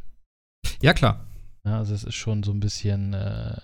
[0.81, 1.27] Ja, klar.
[1.65, 3.57] ja, also es ist schon so ein bisschen äh,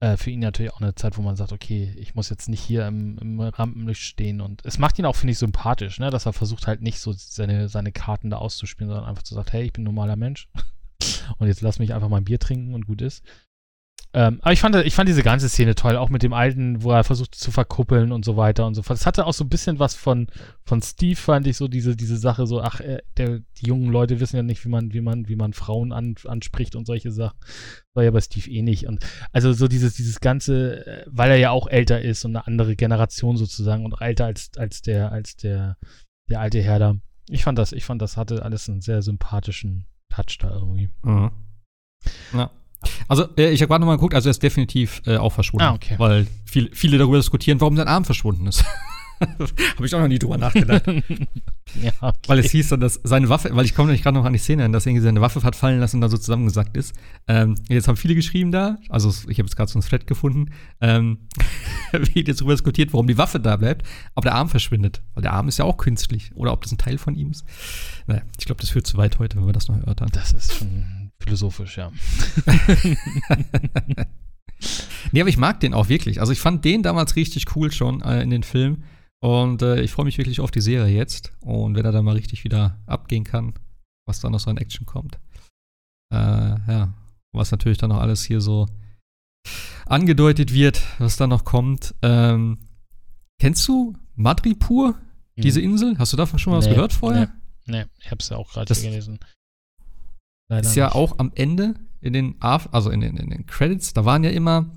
[0.00, 2.62] äh, für ihn natürlich auch eine Zeit, wo man sagt, okay, ich muss jetzt nicht
[2.62, 4.40] hier im, im Rampenlicht stehen.
[4.40, 7.12] Und es macht ihn auch, finde ich, sympathisch, ne, dass er versucht halt nicht so
[7.12, 10.48] seine, seine Karten da auszuspielen, sondern einfach zu sagen, hey, ich bin ein normaler Mensch.
[11.38, 13.22] Und jetzt lass mich einfach mal ein Bier trinken und gut ist.
[14.14, 16.92] Ähm, aber ich fand, ich fand diese ganze Szene toll, auch mit dem Alten, wo
[16.92, 18.98] er versucht zu verkuppeln und so weiter und so fort.
[18.98, 20.28] Es hatte auch so ein bisschen was von,
[20.64, 24.18] von Steve, fand ich so, diese, diese Sache, so, ach, äh, der, die jungen Leute
[24.18, 27.38] wissen ja nicht, wie man, wie man, wie man Frauen an, anspricht und solche Sachen.
[27.92, 28.86] War ja bei Steve eh nicht.
[28.86, 32.46] Und also so dieses, dieses Ganze, äh, weil er ja auch älter ist und eine
[32.46, 35.76] andere Generation sozusagen und älter als, als der, als der,
[36.30, 36.96] der alte Herr da.
[37.28, 40.88] Ich fand das, ich fand, das hatte alles einen sehr sympathischen Touch da irgendwie.
[41.02, 41.30] Mhm.
[42.32, 42.50] Ja.
[43.08, 45.66] Also, äh, ich habe gerade noch mal geguckt, also er ist definitiv äh, auch verschwunden.
[45.66, 45.94] Ah, okay.
[45.98, 48.64] Weil viel, viele darüber diskutieren, warum sein Arm verschwunden ist.
[49.20, 50.86] habe ich auch noch nie drüber nachgedacht.
[51.82, 52.18] ja, okay.
[52.26, 54.38] Weil es hieß dann, dass seine Waffe, weil ich komme nämlich gerade noch an die
[54.38, 56.94] Szene, dass irgendwie seine Waffe hat fallen lassen und da so zusammengesackt ist.
[57.26, 60.50] Ähm, jetzt haben viele geschrieben da, also ich habe jetzt gerade so ein Thread gefunden,
[60.80, 61.18] ähm,
[61.92, 65.02] wie jetzt darüber diskutiert, warum die Waffe da bleibt, aber der Arm verschwindet.
[65.14, 66.30] Weil der Arm ist ja auch künstlich.
[66.34, 67.44] Oder ob das ein Teil von ihm ist.
[68.06, 70.10] Naja, ich glaube, das führt zu weit heute, wenn wir das noch erörtern.
[70.12, 70.97] Das ist schon
[71.28, 71.92] philosophisch, ja.
[75.12, 76.20] Nee, aber ich mag den auch wirklich.
[76.20, 78.82] Also ich fand den damals richtig cool schon äh, in den Film.
[79.20, 81.32] Und äh, ich freue mich wirklich auf die Serie jetzt.
[81.40, 83.54] Und wenn er dann mal richtig wieder abgehen kann,
[84.06, 85.18] was da noch so an Action kommt.
[86.12, 86.94] Äh, ja,
[87.32, 88.66] was natürlich dann noch alles hier so
[89.86, 91.94] angedeutet wird, was da noch kommt.
[92.02, 92.58] Ähm,
[93.40, 94.98] kennst du Madripur,
[95.36, 95.98] diese Insel?
[95.98, 97.32] Hast du davon schon mal was Nee, gehört vorher?
[97.66, 99.18] Nee, ich hab's ja auch gerade gelesen.
[100.48, 100.96] Leider ist ja nicht.
[100.96, 104.70] auch am Ende in den, also in den, in den Credits, da waren ja immer,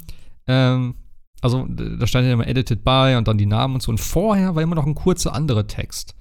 [0.47, 0.95] ähm,
[1.41, 3.91] also da stand ja immer edited by und dann die Namen und so.
[3.91, 6.15] Und vorher war immer noch ein kurzer anderer Text.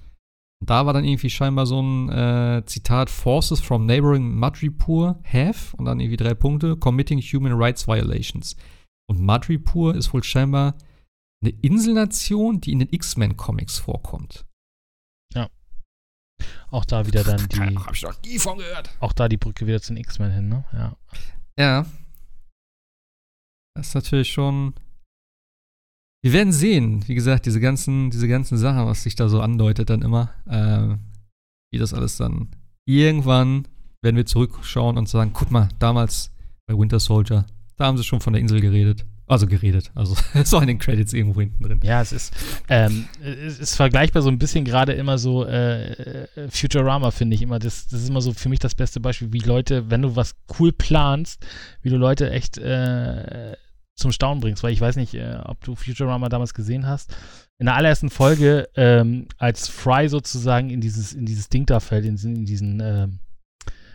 [0.61, 5.75] Und da war dann irgendwie scheinbar so ein äh, Zitat: Forces from neighboring Madripur have
[5.75, 8.55] und dann irgendwie drei Punkte, committing human rights violations.
[9.09, 10.75] Und Madripur ist wohl scheinbar
[11.41, 14.45] eine Inselnation, die in den X-Men-Comics vorkommt.
[16.69, 18.89] Auch da wieder dann die, Hab ich noch nie von gehört.
[18.99, 20.65] auch da die Brücke wieder zu den X-Men hin, ne?
[20.73, 20.95] Ja.
[21.57, 21.85] Ja.
[23.75, 24.73] Das ist natürlich schon.
[26.23, 29.89] Wir werden sehen, wie gesagt, diese ganzen, diese ganzen Sachen, was sich da so andeutet,
[29.89, 30.95] dann immer, äh,
[31.73, 32.49] wie das alles dann
[32.87, 33.67] irgendwann
[34.03, 36.31] werden wir zurückschauen und sagen, guck mal, damals
[36.67, 37.45] bei Winter Soldier,
[37.77, 39.05] da haben sie schon von der Insel geredet.
[39.31, 39.91] Also geredet.
[39.95, 41.79] Also so in den Credits irgendwo hinten drin.
[41.83, 42.33] Ja, es ist,
[42.67, 47.41] ähm, es ist vergleichbar so ein bisschen gerade immer so äh, äh, Futurama, finde ich
[47.41, 47.57] immer.
[47.57, 50.35] Das, das ist immer so für mich das beste Beispiel, wie Leute, wenn du was
[50.59, 51.45] cool planst,
[51.81, 53.55] wie du Leute echt äh,
[53.95, 54.63] zum Staunen bringst.
[54.63, 57.15] Weil ich weiß nicht, äh, ob du Futurama damals gesehen hast.
[57.57, 62.03] In der allerersten Folge, ähm, als Fry sozusagen in dieses, in dieses Ding da fällt,
[62.03, 63.19] in, diesen- in diesen, ähm,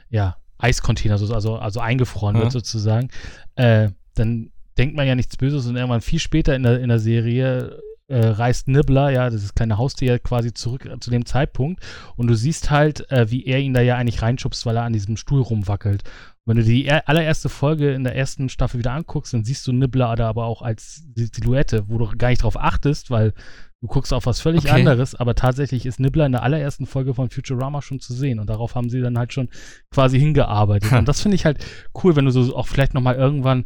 [0.09, 2.43] ja, Eiscontainer, so- also, also eingefroren Ja.
[2.45, 3.11] wird sozusagen,
[3.57, 6.99] äh, dann denkt man ja nichts Böses und irgendwann viel später in der, in der
[6.99, 11.83] Serie äh, reist Nibbler, ja, das ist kleine Haustier quasi zurück äh, zu dem Zeitpunkt
[12.17, 14.93] und du siehst halt, äh, wie er ihn da ja eigentlich reinschubst, weil er an
[14.93, 16.05] diesem Stuhl rumwackelt.
[16.45, 19.67] Und wenn du die er allererste Folge in der ersten Staffel wieder anguckst, dann siehst
[19.67, 23.33] du Nibbler da aber auch als Silhouette, wo du gar nicht drauf achtest, weil
[23.81, 24.71] du guckst auf was völlig Okay.
[24.71, 28.49] anderes, aber tatsächlich ist Nibbler in der allerersten Folge von Futurama schon zu sehen und
[28.49, 29.49] darauf haben sie dann halt schon
[29.91, 30.93] quasi hingearbeitet.
[30.93, 30.99] Ha.
[31.01, 31.65] Und das finde ich halt
[32.05, 33.65] cool, wenn du so auch vielleicht noch mal irgendwann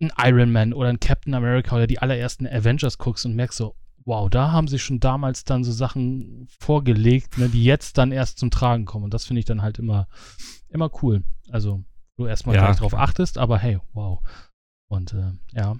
[0.00, 3.74] ein Iron Man oder ein Captain America oder die allerersten Avengers guckst und merkst so,
[4.04, 8.38] wow, da haben sie schon damals dann so Sachen vorgelegt, ne, die jetzt dann erst
[8.38, 9.04] zum Tragen kommen.
[9.04, 10.08] Und das finde ich dann halt immer,
[10.68, 11.22] immer cool.
[11.50, 11.84] Also,
[12.16, 14.20] du erstmal Ja, gleich drauf achtest, aber hey, wow.
[14.88, 15.76] Und äh, ja.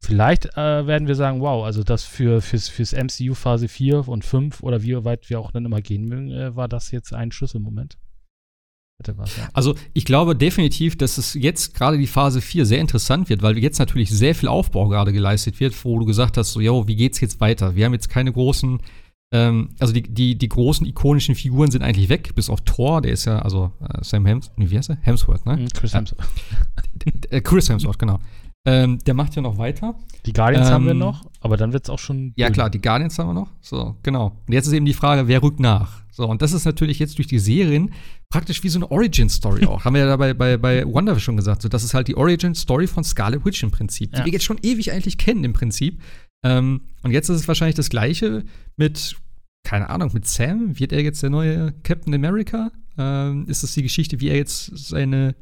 [0.00, 4.24] Vielleicht äh, werden wir sagen, wow, also das für fürs, fürs MCU Phase 4 und
[4.24, 7.32] 5 oder wie weit wir auch dann immer gehen mögen, äh, war das jetzt ein
[7.32, 7.96] Schlüsselmoment.
[8.98, 9.48] Hätte was, ja.
[9.52, 13.58] Also ich glaube definitiv, dass es jetzt gerade die Phase 4 sehr interessant wird, weil
[13.58, 16.94] jetzt natürlich sehr viel Aufbau gerade geleistet wird, wo du gesagt hast, so, yo, wie
[16.96, 17.74] geht's jetzt weiter?
[17.74, 18.78] Wir haben jetzt keine großen,
[19.32, 23.10] ähm, also die, die, die großen ikonischen Figuren sind eigentlich weg, bis auf Thor, der
[23.12, 24.98] ist ja, also äh, Sam Hems, nee, wie heißt er?
[25.00, 25.56] Hemsworth, ne?
[25.56, 25.98] Mhm, Chris Ja.
[25.98, 26.24] Hemsworth.
[27.30, 28.18] Äh, Chris Hemsworth, genau.
[28.66, 29.94] Ähm, der macht ja noch weiter.
[30.24, 32.32] Die Guardians Ähm, haben wir noch, aber dann wird es auch schon.
[32.36, 32.54] Ja, dünn.
[32.54, 33.50] klar, die Guardians haben wir noch.
[33.60, 34.40] So, genau.
[34.46, 36.03] Und jetzt ist eben die Frage, wer rückt nach?
[36.14, 37.92] So, und das ist natürlich jetzt durch die Serien
[38.30, 39.84] praktisch wie so eine Origin-Story auch.
[39.84, 41.62] Haben wir ja dabei bei, bei Wonder schon gesagt.
[41.62, 44.24] So, das ist halt die Origin-Story von Scarlet Witch im Prinzip, die Ja.
[44.24, 46.00] wir jetzt schon ewig eigentlich kennen im Prinzip.
[46.44, 48.44] Ähm, und jetzt ist es wahrscheinlich das Gleiche
[48.76, 49.16] mit,
[49.66, 50.78] keine Ahnung, mit Sam.
[50.78, 52.70] Wird er jetzt der neue Captain America?
[52.96, 55.34] Ähm, ist es die Geschichte, wie er jetzt seine,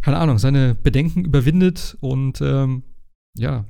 [0.00, 2.84] keine Ahnung, seine Bedenken überwindet und ähm,
[3.36, 3.64] ja,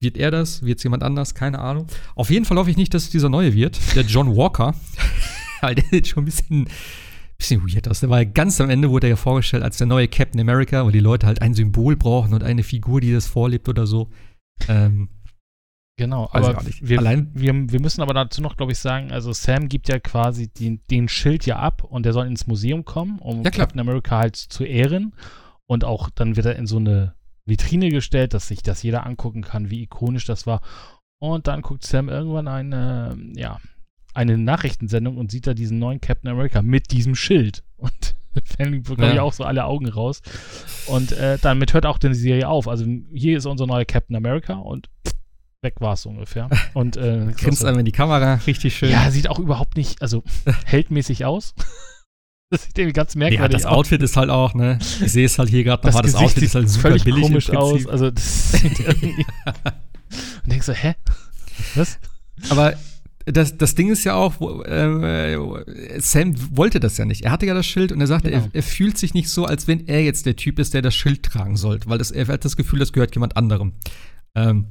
[0.00, 0.64] wird er das?
[0.64, 1.36] Wird es jemand anders?
[1.36, 1.86] Keine Ahnung.
[2.16, 4.74] Auf jeden Fall hoffe ich nicht, dass es dieser neue wird, der John Walker.
[5.62, 6.68] Weil der sieht schon ein bisschen,
[7.38, 8.00] bisschen weird aus.
[8.00, 10.84] Der war ja ganz am Ende, wurde er ja vorgestellt als der neue Captain America,
[10.84, 14.10] weil die Leute halt ein Symbol brauchen und eine Figur, die das vorlebt oder so.
[14.68, 15.08] Ähm,
[15.98, 19.68] Genau, aber wir, Allein- wir, wir müssen aber dazu noch, glaube ich, sagen, also Sam
[19.68, 23.42] gibt ja quasi den, den Schild ja ab und der soll ins Museum kommen, um
[23.42, 23.50] Ja.
[23.50, 25.14] Captain America halt zu ehren.
[25.66, 29.42] Und auch dann wird er in so eine Vitrine gestellt, dass sich das jeder angucken
[29.42, 30.62] kann, wie ikonisch das war.
[31.20, 33.60] Und dann guckt Sam irgendwann eine, ja,
[34.14, 37.62] eine Nachrichtensendung und sieht da diesen neuen Captain America mit diesem Schild.
[37.76, 38.14] Und
[38.58, 39.14] dann bekommen Ja.
[39.16, 40.22] ja auch so alle Augen raus.
[40.86, 42.68] Und äh, damit hört auch die Serie auf.
[42.68, 44.88] Also hier ist unser neuer Captain America und
[45.62, 46.48] weg war es ungefähr.
[46.74, 48.90] Und äh, grinst einem in die Kamera, richtig schön.
[48.90, 50.24] ja, sieht auch überhaupt nicht, also
[50.64, 51.54] heldmäßig aus.
[52.50, 53.78] Das sieht irgendwie ganz ja, merkwürdig das aus.
[53.78, 54.78] Outfit ist halt auch, ne?
[54.80, 56.02] Ich sehe es halt hier gerade Das nochmal.
[56.02, 57.86] Das Gesicht Outfit sieht ist halt super völlig billig komisch aus.
[57.86, 59.24] Also das sieht irgendwie.
[60.42, 60.94] Und denkst so, hä?
[61.76, 61.98] Was?
[62.50, 62.74] Aber
[63.26, 67.24] das, das Ding ist ja auch, wo, äh, Sam wollte das ja nicht.
[67.24, 68.44] Er hatte ja das Schild und er sagte, Genau.
[68.44, 70.94] er, er fühlt sich nicht so, als wenn er jetzt der Typ ist, der das
[70.94, 73.72] Schild tragen sollte, weil das, er hat das Gefühl, das gehört jemand anderem.
[74.34, 74.66] Ähm,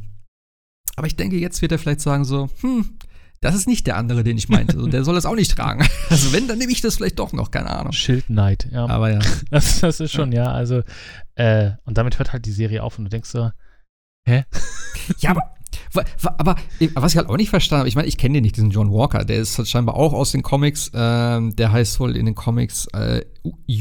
[0.96, 2.98] aber ich denke, jetzt wird er vielleicht sagen so, hm,
[3.40, 4.76] das ist nicht der andere, den ich meinte.
[4.78, 5.86] Also, der soll das auch nicht tragen.
[6.10, 7.94] Also wenn, dann nehme ich das vielleicht doch noch, keine Ahnung.
[7.94, 8.86] Schildneid, ja.
[8.88, 9.20] Aber ja.
[9.50, 10.84] Das, das ist schon, ja, also,
[11.36, 13.50] äh, und damit hört halt die Serie auf und du denkst so,
[14.28, 14.44] hä?
[15.20, 15.56] Ja, aber,
[16.38, 18.56] aber äh, was ich halt auch nicht verstanden habe, ich meine, ich kenne den nicht,
[18.56, 22.16] diesen John Walker, der ist halt scheinbar auch aus den Comics, ähm, der heißt wohl
[22.16, 23.24] in den Comics äh,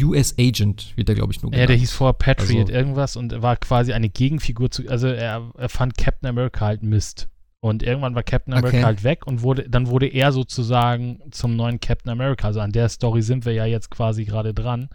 [0.03, 1.81] US Agent, wird der, glaube ich, nur Ja, der genannt.
[1.81, 5.97] hieß vorher Patriot Also- irgendwas und war quasi eine Gegenfigur zu, also er, er fand
[5.99, 7.29] Captain America halt Mist.
[7.63, 8.85] Und irgendwann war Captain America Okay.
[8.87, 12.47] halt weg und wurde, dann wurde er sozusagen zum neuen Captain America.
[12.47, 14.89] Also an der Story sind wir ja jetzt quasi gerade dran.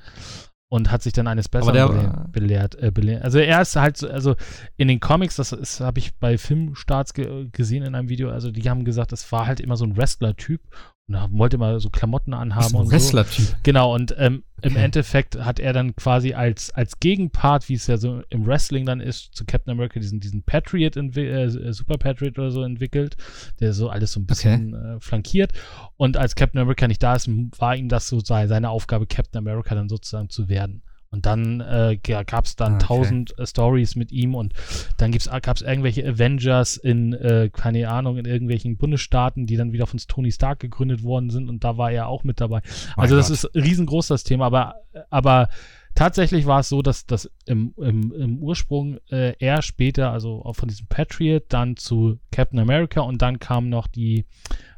[0.76, 3.24] Und hat sich dann eines Besseren belehrt, äh, belehrt.
[3.24, 4.36] Also er ist halt so, also
[4.76, 8.70] in den Comics, das habe ich bei Filmstarts ge gesehen in einem Video, also die
[8.70, 10.60] haben gesagt, es war halt immer so ein Wrestler-Typ
[11.08, 12.92] und wollte immer so Klamotten anhaben ist ein und so.
[12.94, 13.56] Wrestler-Typ.
[13.64, 14.84] Genau, und ähm, im Okay.
[14.86, 19.00] Endeffekt hat er dann quasi als, als Gegenpart, wie es ja so im Wrestling dann
[19.02, 23.18] ist, zu Captain America diesen, diesen Patriot, entwi- äh, Super Patriot oder so entwickelt,
[23.60, 25.52] der so alles so ein bisschen äh, flankiert.
[25.98, 27.30] Und als Captain America nicht da ist,
[27.60, 30.82] war ihm das so sei- seine Aufgabe, Captain America dann sozusagen zu werden.
[31.16, 32.86] Und dann äh, gab es dann Ah, okay.
[32.88, 34.54] tausend äh, Stories mit ihm und
[34.98, 39.88] dann gab es irgendwelche Avengers in, äh, keine Ahnung, in irgendwelchen Bundesstaaten, die dann wieder
[39.88, 42.62] von Tony Stark gegründet worden sind und da war er auch mit dabei.
[42.98, 44.76] Also das ist riesengroß das Thema, aber,
[45.10, 45.48] aber
[45.96, 50.68] tatsächlich war es so, dass das im, im, im Ursprung äh, er später, also von
[50.68, 54.26] diesem Patriot, dann zu Captain America und dann kam noch die,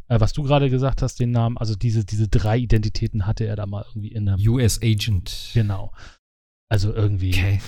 [0.08, 3.56] äh, was du gerade gesagt hast, den Namen, also diese, diese drei Identitäten hatte er
[3.56, 4.48] da mal irgendwie in einem.
[4.48, 5.52] US Agent.
[5.54, 5.92] Genau.
[6.70, 7.61] Also irgendwie Okay.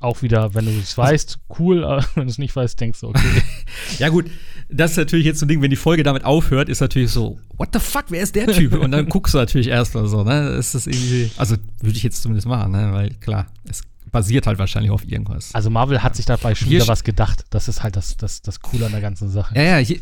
[0.00, 3.08] auch wieder, wenn du es weißt, cool, aber wenn du es nicht weißt, denkst du,
[3.08, 3.42] okay.
[3.98, 4.28] Ja, gut,
[4.68, 7.38] das ist natürlich jetzt so ein Ding, wenn die Folge damit aufhört, ist natürlich so,
[7.58, 8.72] what the fuck, wer ist der Typ?
[8.74, 10.48] Und dann guckst du natürlich erstmal so, ne?
[10.50, 12.90] Ist das irgendwie, also würde ich jetzt zumindest machen, ne?
[12.92, 15.54] Weil klar, es basiert halt wahrscheinlich auf irgendwas.
[15.54, 17.44] Also Marvel hat sich dabei schon wieder was gedacht.
[17.50, 19.54] Das ist halt das, das, das Coole an der ganzen Sache.
[19.54, 20.00] Ja, ja, hier,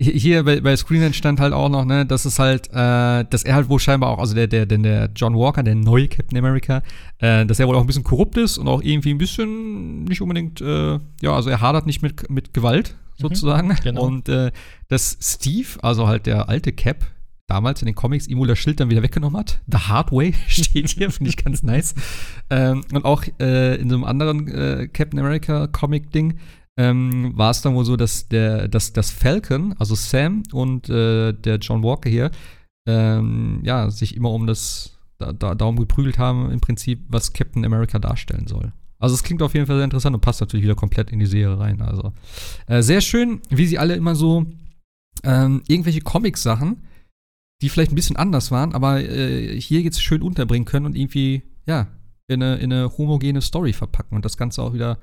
[0.00, 3.54] hier- bei, bei Screenland stand halt auch noch, ne, dass es halt, äh, dass er
[3.54, 6.82] halt wohl scheinbar auch, also der, der, der, der John Walker, der neue Captain America,
[7.18, 10.20] äh, dass er wohl auch ein bisschen korrupt ist und auch irgendwie ein bisschen nicht
[10.20, 13.74] unbedingt, äh, ja, also er hadert nicht mit, mit Gewalt, sozusagen.
[13.82, 14.02] genau.
[14.04, 14.50] Und äh,
[14.88, 17.06] dass Steve, also halt der alte Cap,
[17.46, 19.60] damals in den Comics ihm wohl das Schild dann wieder weggenommen hat.
[19.70, 21.94] The Hard Way steht hier, finde ich ganz nice.
[22.50, 26.38] Ähm, und auch äh, in so einem anderen äh, Captain America Comic-Ding
[26.76, 31.32] ähm, war es dann wohl so, dass der, dass das Falcon, also Sam und äh,
[31.32, 32.30] der John Walker hier,
[32.86, 37.64] ähm, ja, sich immer um das da, da, darum geprügelt haben, im Prinzip, was Captain
[37.64, 38.72] America darstellen soll.
[38.98, 41.26] Also es klingt auf jeden Fall sehr interessant und passt natürlich wieder komplett in die
[41.26, 41.82] Serie rein.
[41.82, 42.12] Also
[42.66, 44.46] äh, sehr schön, wie sie alle immer so
[45.22, 46.82] ähm, irgendwelche Comic-Sachen,
[47.62, 51.42] die vielleicht ein bisschen anders waren, aber äh, hier jetzt schön unterbringen können und irgendwie,
[51.66, 51.88] ja,
[52.26, 54.98] in eine, in eine homogene Story verpacken und das Ganze auch wieder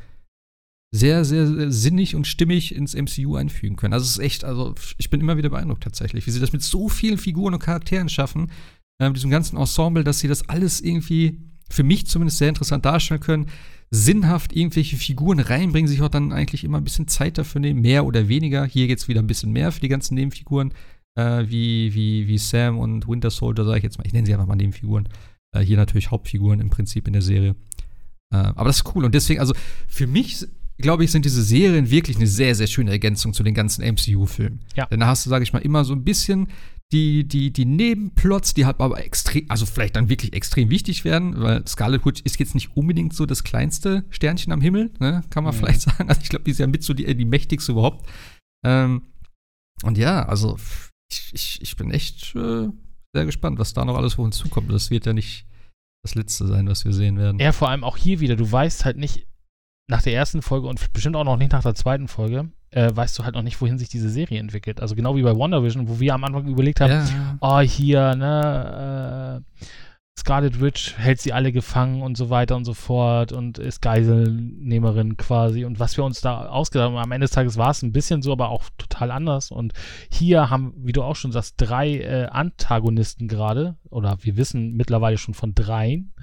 [0.94, 3.94] sehr, sehr, sehr sinnig und stimmig ins MCU einfügen können.
[3.94, 6.62] Also es ist echt, also ich bin immer wieder beeindruckt tatsächlich, wie sie das mit
[6.62, 8.52] so vielen Figuren und Charakteren schaffen,
[9.00, 11.40] äh, mit diesem ganzen Ensemble, dass sie das alles irgendwie
[11.70, 13.48] für mich zumindest sehr interessant darstellen können,
[13.90, 18.06] sinnhaft irgendwelche Figuren reinbringen, sich auch dann eigentlich immer ein bisschen Zeit dafür nehmen, mehr
[18.06, 18.66] oder weniger.
[18.66, 20.74] Hier jetzt wieder ein bisschen mehr für die ganzen Nebenfiguren,
[21.16, 24.08] äh, wie, wie, wie Sam und Winter Soldier, sage ich jetzt mal.
[24.08, 25.08] Ich nenne sie einfach mal Nebenfiguren.
[25.54, 27.56] Äh, hier natürlich Hauptfiguren im Prinzip in der Serie.
[28.34, 29.06] Äh, aber das ist cool.
[29.06, 29.54] Und deswegen, also
[29.88, 30.46] für mich
[30.82, 34.60] glaube ich, sind diese Serien wirklich eine sehr, sehr schöne Ergänzung zu den ganzen MCU-Filmen.
[34.76, 34.86] Ja.
[34.88, 36.48] Denn da hast du, sage ich mal, immer so ein bisschen
[36.92, 41.40] die, die, die Nebenplots, die halt aber extrem, also vielleicht dann wirklich extrem wichtig werden,
[41.42, 45.24] weil Scarlet Witch ist jetzt nicht unbedingt so das kleinste Sternchen am Himmel, ne?
[45.30, 45.60] kann man Mhm.
[45.60, 46.10] vielleicht sagen.
[46.10, 48.10] Also ich glaube, die ist ja mit so die, die mächtigste überhaupt.
[48.66, 49.04] Ähm,
[49.84, 50.58] und ja, also
[51.10, 52.68] ich, ich, ich bin echt äh,
[53.14, 54.72] sehr gespannt, was da noch alles auf uns zukommt.
[54.72, 55.46] Das wird ja nicht
[56.04, 57.40] das Letzte sein, was wir sehen werden.
[57.40, 59.28] Ja, vor allem auch hier wieder, du weißt halt nicht
[59.92, 63.20] nach der ersten Folge und bestimmt auch noch nicht nach der zweiten Folge, äh, weißt
[63.20, 64.82] du halt noch nicht, wohin sich diese Serie entwickelt.
[64.82, 67.38] Also genau wie bei WandaVision, wo wir am Anfang überlegt haben, ja.
[67.42, 69.66] oh, hier, ne, äh,
[70.18, 75.18] Scarlet Witch hält sie alle gefangen und so weiter und so fort und ist Geiselnehmerin
[75.18, 75.66] quasi.
[75.66, 78.22] Und was wir uns da ausgedacht haben, am Ende des Tages war es ein bisschen
[78.22, 79.52] so, aber auch total anders.
[79.52, 79.74] Und
[80.10, 85.18] hier haben, wie du auch schon sagst, drei äh, Antagonisten gerade, oder wir wissen mittlerweile
[85.18, 86.14] schon von dreien.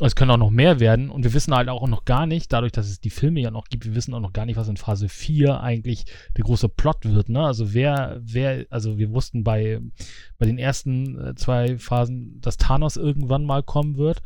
[0.00, 2.70] Es können auch noch mehr werden und wir wissen halt auch noch gar nicht, dadurch,
[2.72, 4.76] dass es die Filme ja noch gibt, wir wissen auch noch gar nicht, was in
[4.76, 6.04] Phase 4 eigentlich
[6.36, 7.44] der große Plot wird, ne?
[7.44, 9.80] Also wer, wer, also wir wussten bei,
[10.38, 14.22] bei den ersten äh, zwei Phasen, dass Thanos irgendwann mal kommen wird.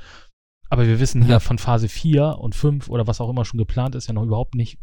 [0.69, 1.41] Aber wir wissen ja Ja.
[1.41, 4.55] von Phase 4 und 5 oder was auch immer schon geplant ist, ja noch überhaupt
[4.55, 4.79] nicht,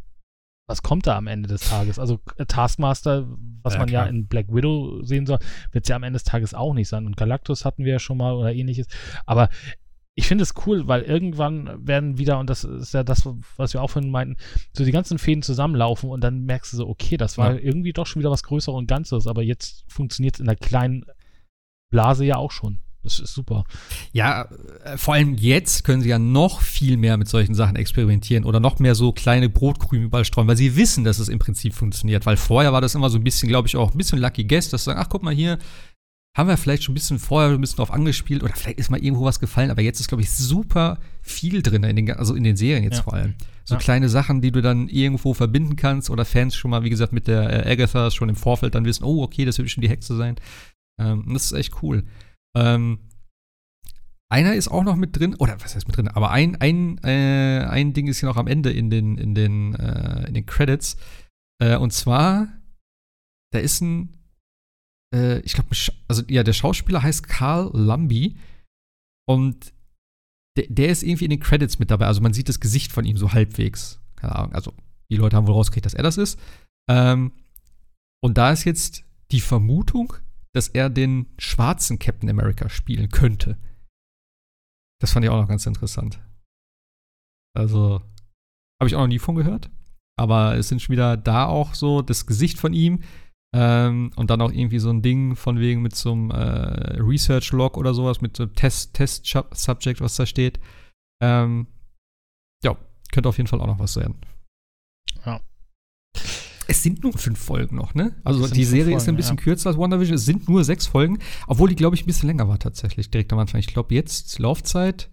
[0.68, 1.98] was kommt da am Ende des Tages.
[1.98, 3.28] Also äh, Taskmaster,
[3.64, 4.10] was Ja, man ja klar.
[4.10, 5.40] in Black Widow sehen soll,
[5.72, 7.08] wird es ja am Ende des Tages auch nicht sein.
[7.08, 8.86] Und Galactus hatten wir ja schon mal oder ähnliches.
[9.26, 9.50] Aber
[10.20, 13.82] ich finde es cool, weil irgendwann werden wieder, und das ist ja das, was wir
[13.82, 14.36] auch vorhin meinten,
[14.74, 17.60] so die ganzen Fäden zusammenlaufen und dann merkst du so, okay, das war Ja.
[17.60, 21.06] irgendwie doch schon wieder was Größeres und Ganzes, aber jetzt funktioniert es in der kleinen
[21.92, 22.80] Blase ja auch schon.
[23.02, 23.64] Das ist super.
[24.12, 24.50] Ja,
[24.84, 28.60] äh, vor allem jetzt können sie ja noch viel mehr mit solchen Sachen experimentieren oder
[28.60, 32.26] noch mehr so kleine Brotkrümel überall streuen, weil sie wissen, dass es im Prinzip funktioniert.
[32.26, 34.70] Weil vorher war das immer so ein bisschen, glaube ich, auch ein bisschen Lucky Guess,
[34.70, 35.58] dass sie sagen, ach, guck mal hier,
[36.38, 39.04] haben wir vielleicht schon ein bisschen vorher ein bisschen drauf angespielt oder vielleicht ist mal
[39.04, 42.44] irgendwo was gefallen, aber jetzt ist, glaube ich, super viel drin, in den, also in
[42.44, 43.04] den Serien jetzt Ja.
[43.04, 43.36] vor allem.
[43.66, 43.80] So Ja.
[43.82, 47.28] kleine Sachen, die du dann irgendwo verbinden kannst oder Fans schon mal, wie gesagt, mit
[47.28, 50.16] der äh, Agatha schon im Vorfeld dann wissen, oh, okay, das wird schon die Hexe
[50.16, 50.36] sein.
[51.02, 52.04] Ähm, und das ist echt cool.
[52.56, 53.00] Ähm,
[54.32, 56.08] einer ist auch noch mit drin, oder was heißt mit drin?
[56.08, 59.74] Aber ein, ein, äh, ein Ding ist hier noch am Ende in den, in den,
[59.76, 60.98] äh, in den Credits.
[61.62, 62.48] Äh, und zwar,
[63.52, 64.16] da ist ein,
[65.14, 65.70] äh, ich glaube,
[66.08, 68.38] also ja, der Schauspieler heißt Carl Lumby
[69.28, 69.74] und
[70.58, 72.08] der, der ist irgendwie in den Credits mit dabei.
[72.08, 74.02] Also man sieht das Gesicht von ihm so halbwegs.
[74.16, 74.54] Keine Ahnung.
[74.54, 74.74] Also
[75.10, 76.40] die Leute haben wohl rausgekriegt, dass er das ist.
[76.90, 77.32] Ähm,
[78.22, 80.14] und da ist jetzt die Vermutung,
[80.54, 83.58] dass er den schwarzen Captain America spielen könnte.
[85.00, 86.20] Das fand ich auch noch ganz interessant.
[87.56, 88.02] Also,
[88.80, 89.70] habe ich auch noch nie von gehört.
[90.18, 93.04] Aber es sind schon wieder da auch so das Gesicht von ihm.
[93.52, 97.78] Ähm, und dann auch irgendwie so ein Ding von wegen mit so einem äh, Research-Log
[97.78, 100.60] oder sowas, mit so einem Test, Test-Subject, was da steht.
[101.22, 101.68] Ähm,
[102.64, 102.78] ja,
[103.12, 104.16] könnte auf jeden Fall auch noch was sein.
[105.26, 105.42] Ja.
[106.68, 108.16] Es sind nur fünf Folgen noch, ne?
[108.24, 109.44] Also die Serie ist Folgen, ein bisschen ja.
[109.44, 110.16] kürzer als WandaVision.
[110.16, 113.34] Es sind nur sechs Folgen, obwohl die, glaube ich, ein bisschen länger war tatsächlich, direkt
[113.34, 113.60] am Anfang.
[113.60, 115.10] Ich glaube, jetzt Laufzeit,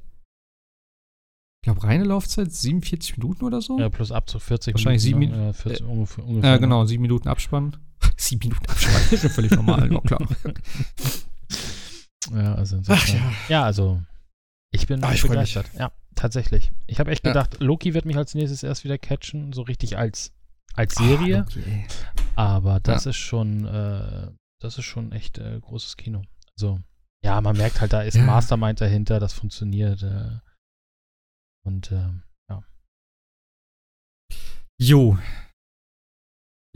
[1.63, 3.79] ich glaube, reine Laufzeit 47 Minuten oder so.
[3.79, 5.41] Ja, plus ab zu 40 Wahrscheinlich sieben Minuten.
[5.41, 5.47] ne?
[5.47, 6.51] Ja, 40, ungefähr, ungefähr.
[6.51, 7.79] Ja, genau, sieben Minuten Abspann.
[8.17, 10.29] Sieben Minuten Abspann, ist ja völlig normal, ja, klar.
[12.33, 13.33] Ja, also Ach ja.
[13.49, 14.03] ja, also
[14.73, 15.71] ich bin Ah, ich begeistert.
[15.79, 16.73] Ja, tatsächlich.
[16.87, 17.33] Ich habe echt Ja.
[17.33, 20.33] gedacht, Loki wird mich als nächstes erst wieder catchen, so richtig als
[20.75, 21.39] als Serie.
[21.39, 21.87] Ah, okay.
[22.35, 24.31] Aber das ist schon, äh,
[24.61, 26.23] das ist schon echt äh, großes Kino.
[26.59, 26.81] Also,
[27.25, 28.21] ja, man merkt halt, da ist Ja.
[28.23, 30.03] ein Mastermind dahinter, das funktioniert.
[30.03, 30.39] Äh,
[31.65, 32.23] und ähm,
[34.79, 35.17] Jo.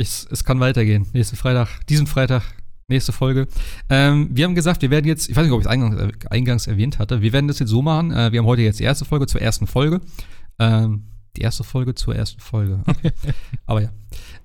[0.01, 1.07] Ich, es kann weitergehen.
[1.13, 2.43] Nächsten Freitag, diesen Freitag,
[2.89, 3.47] nächste Folge.
[3.91, 6.11] Ähm, wir haben gesagt, wir werden jetzt, ich weiß nicht, ob ich es eingangs, äh,
[6.31, 8.11] eingangs erwähnt hatte, wir werden das jetzt so machen.
[8.11, 10.01] Äh, wir haben heute jetzt die erste Folge zur ersten Folge.
[10.59, 11.05] Ähm,
[11.37, 12.83] die erste Folge zur ersten Folge.
[13.67, 13.91] Aber ja.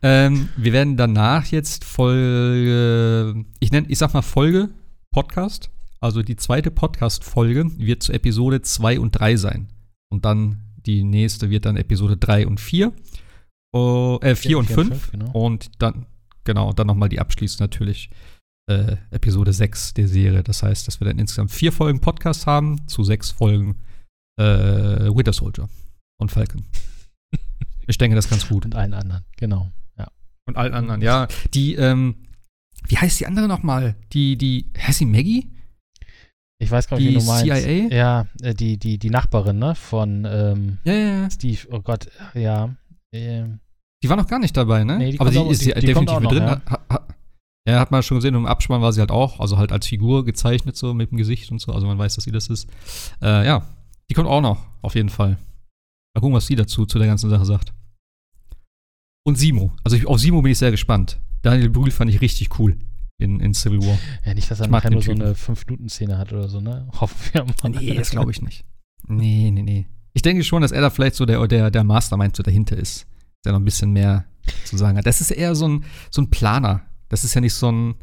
[0.02, 4.72] Ähm, wir werden danach jetzt Folge, ich nenne, ich sag mal Folge
[5.12, 5.70] Podcast.
[6.02, 9.70] Also die zweite Podcast-Folge wird zu Episode 2 und 3 sein.
[10.10, 12.92] Und dann die nächste wird dann Episode 3 und 4.
[13.76, 15.12] Oh, äh, 4 und 5.
[15.12, 15.32] genau.
[15.32, 16.06] Und dann,
[16.46, 18.10] genau, dann nochmal die abschließend natürlich
[18.70, 20.44] äh, Episode 6 der Serie.
[20.44, 23.76] Das heißt, dass wir dann insgesamt vier Folgen Podcast haben zu sechs Folgen
[24.40, 24.44] äh,
[25.14, 25.68] Winter Soldier
[26.22, 26.64] und Falcon.
[27.88, 28.64] ich denke, das ist ganz gut.
[28.64, 29.70] Und allen anderen, genau.
[29.98, 30.08] Ja.
[30.48, 31.28] Und allen anderen, ja.
[31.54, 32.16] Die, ähm,
[32.88, 33.98] wie heißt die andere nochmal?
[34.14, 35.52] Die, die, heißt sie Maggie?
[36.60, 37.44] Ich weiß gar nicht, wie du meinst.
[37.44, 37.94] CIA?
[37.94, 39.76] Ja, äh, die, die, die Nachbarin, ne?
[39.76, 41.30] Von ähm, Ja, ja, ja.
[41.30, 41.68] Steve.
[41.72, 42.74] Oh Gott, ja.
[43.12, 43.60] Ähm,
[44.06, 44.98] Die war noch gar nicht dabei, ne?
[45.00, 46.44] Nee, die Aber die auch- ist die- ja definitiv mit noch, drin.
[46.44, 47.08] Ha, ha,
[47.68, 48.36] ja, hat man schon gesehen.
[48.36, 51.18] Und im Abspann war sie halt auch, also halt als Figur gezeichnet, so mit dem
[51.18, 51.72] Gesicht und so.
[51.74, 52.68] Also man weiß, dass sie das ist.
[53.22, 53.66] Äh, ja,
[54.10, 55.38] die kommt auch noch, auf jeden Fall.
[56.14, 57.74] Mal gucken, was sie dazu zu der ganzen Sache sagt.
[59.26, 59.72] Und Simo.
[59.84, 61.20] Also ich, auf Simo bin ich sehr gespannt.
[61.42, 62.78] Daniel Brühl fand ich richtig cool
[63.18, 63.98] in, in Civil War.
[64.26, 65.24] ja, nicht, dass er nachher nur so Typen.
[65.26, 66.88] eine 5-Minuten-Szene hat oder so, ne?
[67.02, 67.70] Hoffen wir mal.
[67.82, 68.64] Nee, das glaube ich nicht.
[69.08, 69.88] Nee, nee, nee.
[70.14, 73.06] Ich denke schon, dass er da vielleicht so der, der, der Mastermind so dahinter ist.
[73.46, 74.26] Der noch ein bisschen mehr
[74.66, 75.06] zu sagen hat.
[75.06, 76.82] Das ist eher so ein, so ein Planer.
[77.10, 77.96] Das ist ja nicht so ein,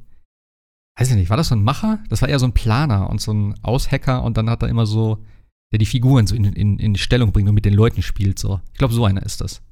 [0.98, 2.02] weiß ich nicht, war das so ein Macher?
[2.08, 4.86] Das war eher so ein Planer und so ein Aushacker und dann hat er immer
[4.86, 5.24] so,
[5.72, 8.38] der die Figuren so in, in, in Stellung bringt und mit den Leuten spielt.
[8.38, 8.60] So.
[8.72, 9.62] Ich glaube, so einer ist das.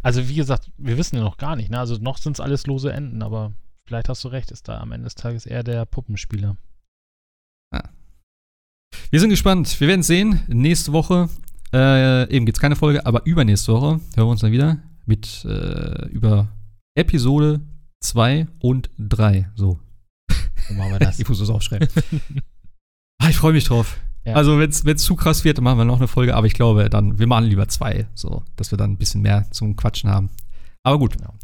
[0.00, 1.78] Also, wie gesagt, wir wissen ja noch gar nicht, ne?
[1.78, 3.52] Also, noch sind es alles lose Enden, aber
[3.84, 6.56] vielleicht hast du recht, ist da am Ende des Tages eher der Puppenspieler.
[9.10, 9.80] Wir sind gespannt.
[9.80, 10.40] Wir werden sehen.
[10.46, 11.28] Nächste Woche,
[11.72, 15.44] äh, eben gibt es keine Folge, aber übernächste Woche hören wir uns dann wieder mit
[15.44, 16.48] äh, über
[16.94, 17.60] Episode
[18.00, 19.50] 2 und 3.
[19.54, 19.78] So.
[20.68, 21.18] So machen wir das.
[21.18, 21.88] Ich muss das aufschreiben.
[23.18, 23.98] ah, ich freue mich drauf.
[24.24, 24.34] Ja.
[24.34, 26.90] Also, wenn es zu krass wird, dann machen wir noch eine Folge, aber ich glaube,
[26.90, 30.30] dann, wir machen lieber zwei, so, dass wir dann ein bisschen mehr zum Quatschen haben.
[30.82, 31.16] Aber gut.
[31.16, 31.34] Genau.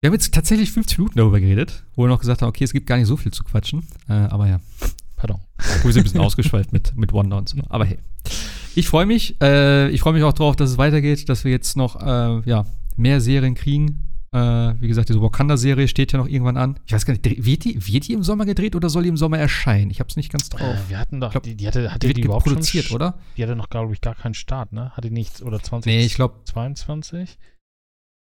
[0.00, 2.72] Wir haben jetzt tatsächlich 50 Minuten darüber geredet, wo wir noch gesagt haben, okay, es
[2.72, 3.86] gibt gar nicht so viel zu quatschen.
[4.06, 4.60] Äh, aber ja.
[5.16, 5.40] Pardon.
[5.82, 7.56] Wir sind ein bisschen ausgeschweift mit, mit Wonder und so.
[7.70, 7.98] Aber hey.
[8.76, 9.40] Ich freue mich.
[9.40, 12.66] Äh, ich freue mich auch drauf, dass es weitergeht, dass wir jetzt noch äh, ja,
[12.96, 14.00] mehr Serien kriegen.
[14.32, 16.80] Äh, wie gesagt, diese Wakanda-Serie steht ja noch irgendwann an.
[16.86, 19.16] Ich weiß gar nicht, wird die, wird die im Sommer gedreht oder soll die im
[19.16, 19.92] Sommer erscheinen?
[19.92, 20.74] Ich habe es nicht ganz drauf.
[20.74, 23.18] Äh, wir hatten doch, glaub, die, die hatte, hatte die die überhaupt produziert, schon, oder?
[23.36, 24.90] Die hatte noch, glaube ich, gar keinen Start, ne?
[24.96, 27.38] Hatte nichts, oder 20, Nee, ich glaube, 22?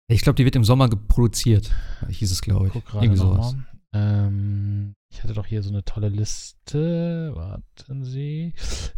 [0.08, 1.70] ich glaub, die wird im Sommer produziert.
[2.08, 2.72] Hieß es, glaube ich.
[2.72, 3.54] Guck gerade Irgendwie sowas.
[3.94, 7.32] Ähm, ich hatte doch hier so eine tolle Liste.
[7.34, 8.54] Warten Sie.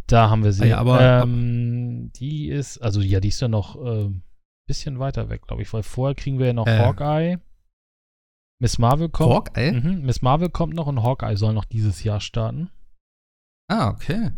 [0.07, 0.63] Da haben wir sie.
[0.63, 4.23] Ah ja, aber- ähm, die ist, also ja, die ist ja noch ein
[4.67, 6.79] bisschen weiter weg, glaube ich, weil vorher kriegen wir ja noch Äh.
[6.79, 7.39] Hawkeye.
[8.61, 9.33] Miss Marvel kommt.
[9.33, 9.73] Hawkeye?
[9.73, 12.69] Mhm, Miss Marvel kommt noch und Hawkeye soll noch dieses Jahr starten.
[13.67, 14.31] Ah, okay.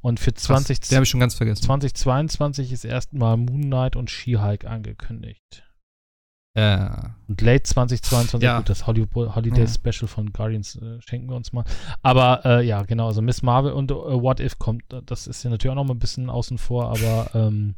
[0.00, 0.44] Und für Krass.
[0.44, 1.62] 20, Den habe ich schon ganz vergessen.
[1.62, 5.63] 2022 ist erstmal Moon Knight und She-Hulk angekündigt.
[6.56, 7.16] Ja.
[7.26, 8.58] Und late 2022, Ja.
[8.58, 9.66] gut, das Hollywood, Holiday Ja.
[9.66, 11.64] Special von Guardians äh, schenken wir uns mal.
[12.02, 15.42] Aber äh, ja, genau, also Miss Marvel und äh, What If kommt, äh, das ist
[15.42, 17.74] ja natürlich auch noch mal ein bisschen außen vor, aber ähm,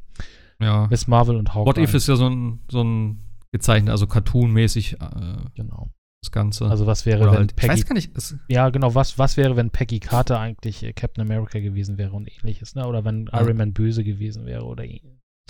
[0.61, 0.87] ja.
[0.91, 1.67] Miss Marvel und Hawkeye.
[1.67, 5.89] What If ist ja so ein, so ein gezeichnet, also Cartoon-mäßig äh, Genau.
[6.23, 6.67] das Ganze.
[6.67, 8.13] Also was wäre, Oder wenn halt, ich Peggy, weiß gar nicht,
[8.49, 12.29] ja genau, was, was wäre, wenn Peggy Carter eigentlich äh, Captain America gewesen wäre und
[12.31, 12.87] ähnliches, ne?
[12.87, 13.41] Oder wenn Ja.
[13.41, 14.85] Iron Man böse gewesen wäre oder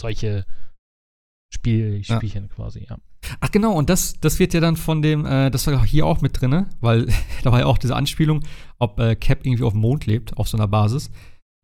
[0.00, 0.44] solche
[1.52, 2.04] Spiel.
[2.04, 2.98] Spielchen quasi, ja.
[3.40, 6.20] Ach genau, und das, das wird ja dann von dem, äh, das war hier auch
[6.20, 7.06] mit drin, weil
[7.42, 8.44] da war ja auch diese Anspielung,
[8.78, 11.10] ob äh, Cap irgendwie auf dem Mond lebt, auf so einer Basis.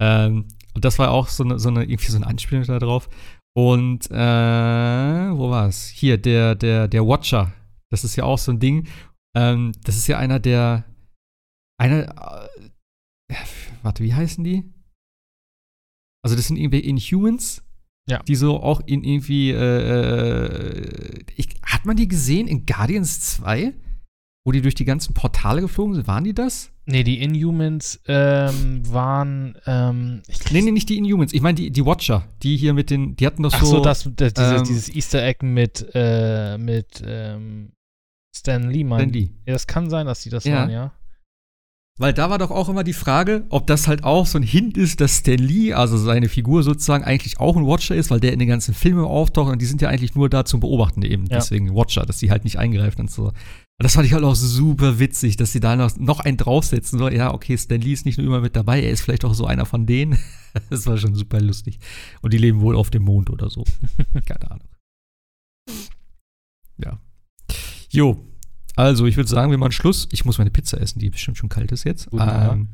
[0.01, 3.09] Ähm, und das war auch so eine, so eine, irgendwie so eine Anspielung da drauf.
[3.55, 5.89] Und äh, wo war es?
[5.89, 7.53] Hier, der, der, der Watcher.
[7.91, 8.89] Das ist ja auch so ein Ding.
[9.37, 10.85] Ähm, das ist ja einer der,
[11.79, 12.49] einer,
[13.29, 13.35] äh,
[13.83, 14.65] warte, wie heißen die?
[16.25, 17.63] Also das sind irgendwie Inhumans,
[18.09, 18.19] Ja.
[18.27, 23.73] die so auch in irgendwie, äh, äh, ich, hat man die gesehen in Guardians 2?
[24.45, 26.09] Wo die durch die ganzen Portale geflogen sind?
[26.09, 26.73] Waren die das?
[26.85, 31.33] Nee, die Inhumans ähm, waren, ähm, ich Nee, nee, nicht die Inhumans.
[31.33, 33.67] Ich meine die, die Watcher, die hier mit den, die hatten doch Ach so.
[33.77, 37.71] so, das, das dieses, ähm, dieses Easter Egg mit, äh, mit ähm,
[38.35, 38.99] Stan Lee, mein.
[39.03, 39.31] Stan Lee.
[39.47, 40.57] Ja, das kann sein, dass die das Ja.
[40.57, 40.93] waren, ja.
[41.99, 44.79] Weil da war doch auch immer die Frage, ob das halt auch so ein Hint
[44.79, 48.33] ist, dass Stan Lee, also seine Figur sozusagen, eigentlich auch ein Watcher ist, weil der
[48.33, 51.27] in den ganzen Filmen auftaucht und die sind ja eigentlich nur da zum Beobachten eben.
[51.27, 51.37] Ja.
[51.37, 53.27] Deswegen Watcher, dass die halt nicht eingreifen und so.
[53.27, 53.35] Und
[53.85, 56.99] das fand ich halt auch super witzig, dass sie da noch, noch einen draufsetzen.
[56.99, 59.35] So, ja, okay, Stan Lee ist nicht nur immer mit dabei, er ist vielleicht auch
[59.35, 60.19] so einer von denen.
[60.71, 61.79] das war schon super lustig.
[62.23, 63.65] Und die leben wohl auf dem Mond oder so.
[64.27, 64.69] Keine Ahnung.
[66.79, 66.99] Ja.
[67.91, 68.32] Jo.
[68.83, 70.09] Also, ich würde sagen, wir machen Schluss.
[70.13, 72.09] Ich muss meine Pizza essen, die bestimmt schon kalt ist jetzt.
[72.53, 72.69] Ähm,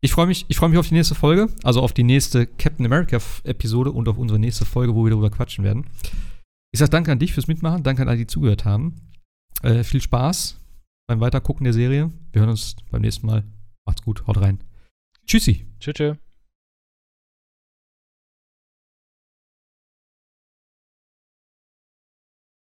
[0.00, 2.86] ich freue mich, ich freue mich auf die nächste Folge, also auf die nächste Captain
[2.86, 5.86] America F- Episode und auf unsere nächste Folge, wo wir darüber quatschen werden.
[6.72, 8.94] Ich sage danke an dich fürs Mitmachen, danke an alle, die zugehört haben.
[9.62, 10.56] Äh, viel Spaß
[11.06, 12.10] beim Weitergucken der Serie.
[12.32, 13.44] Wir hören uns beim nächsten Mal.
[13.86, 14.60] Macht's gut, haut rein.
[15.26, 15.66] Tschüssi.
[15.80, 16.29] Tschüss, tschüss.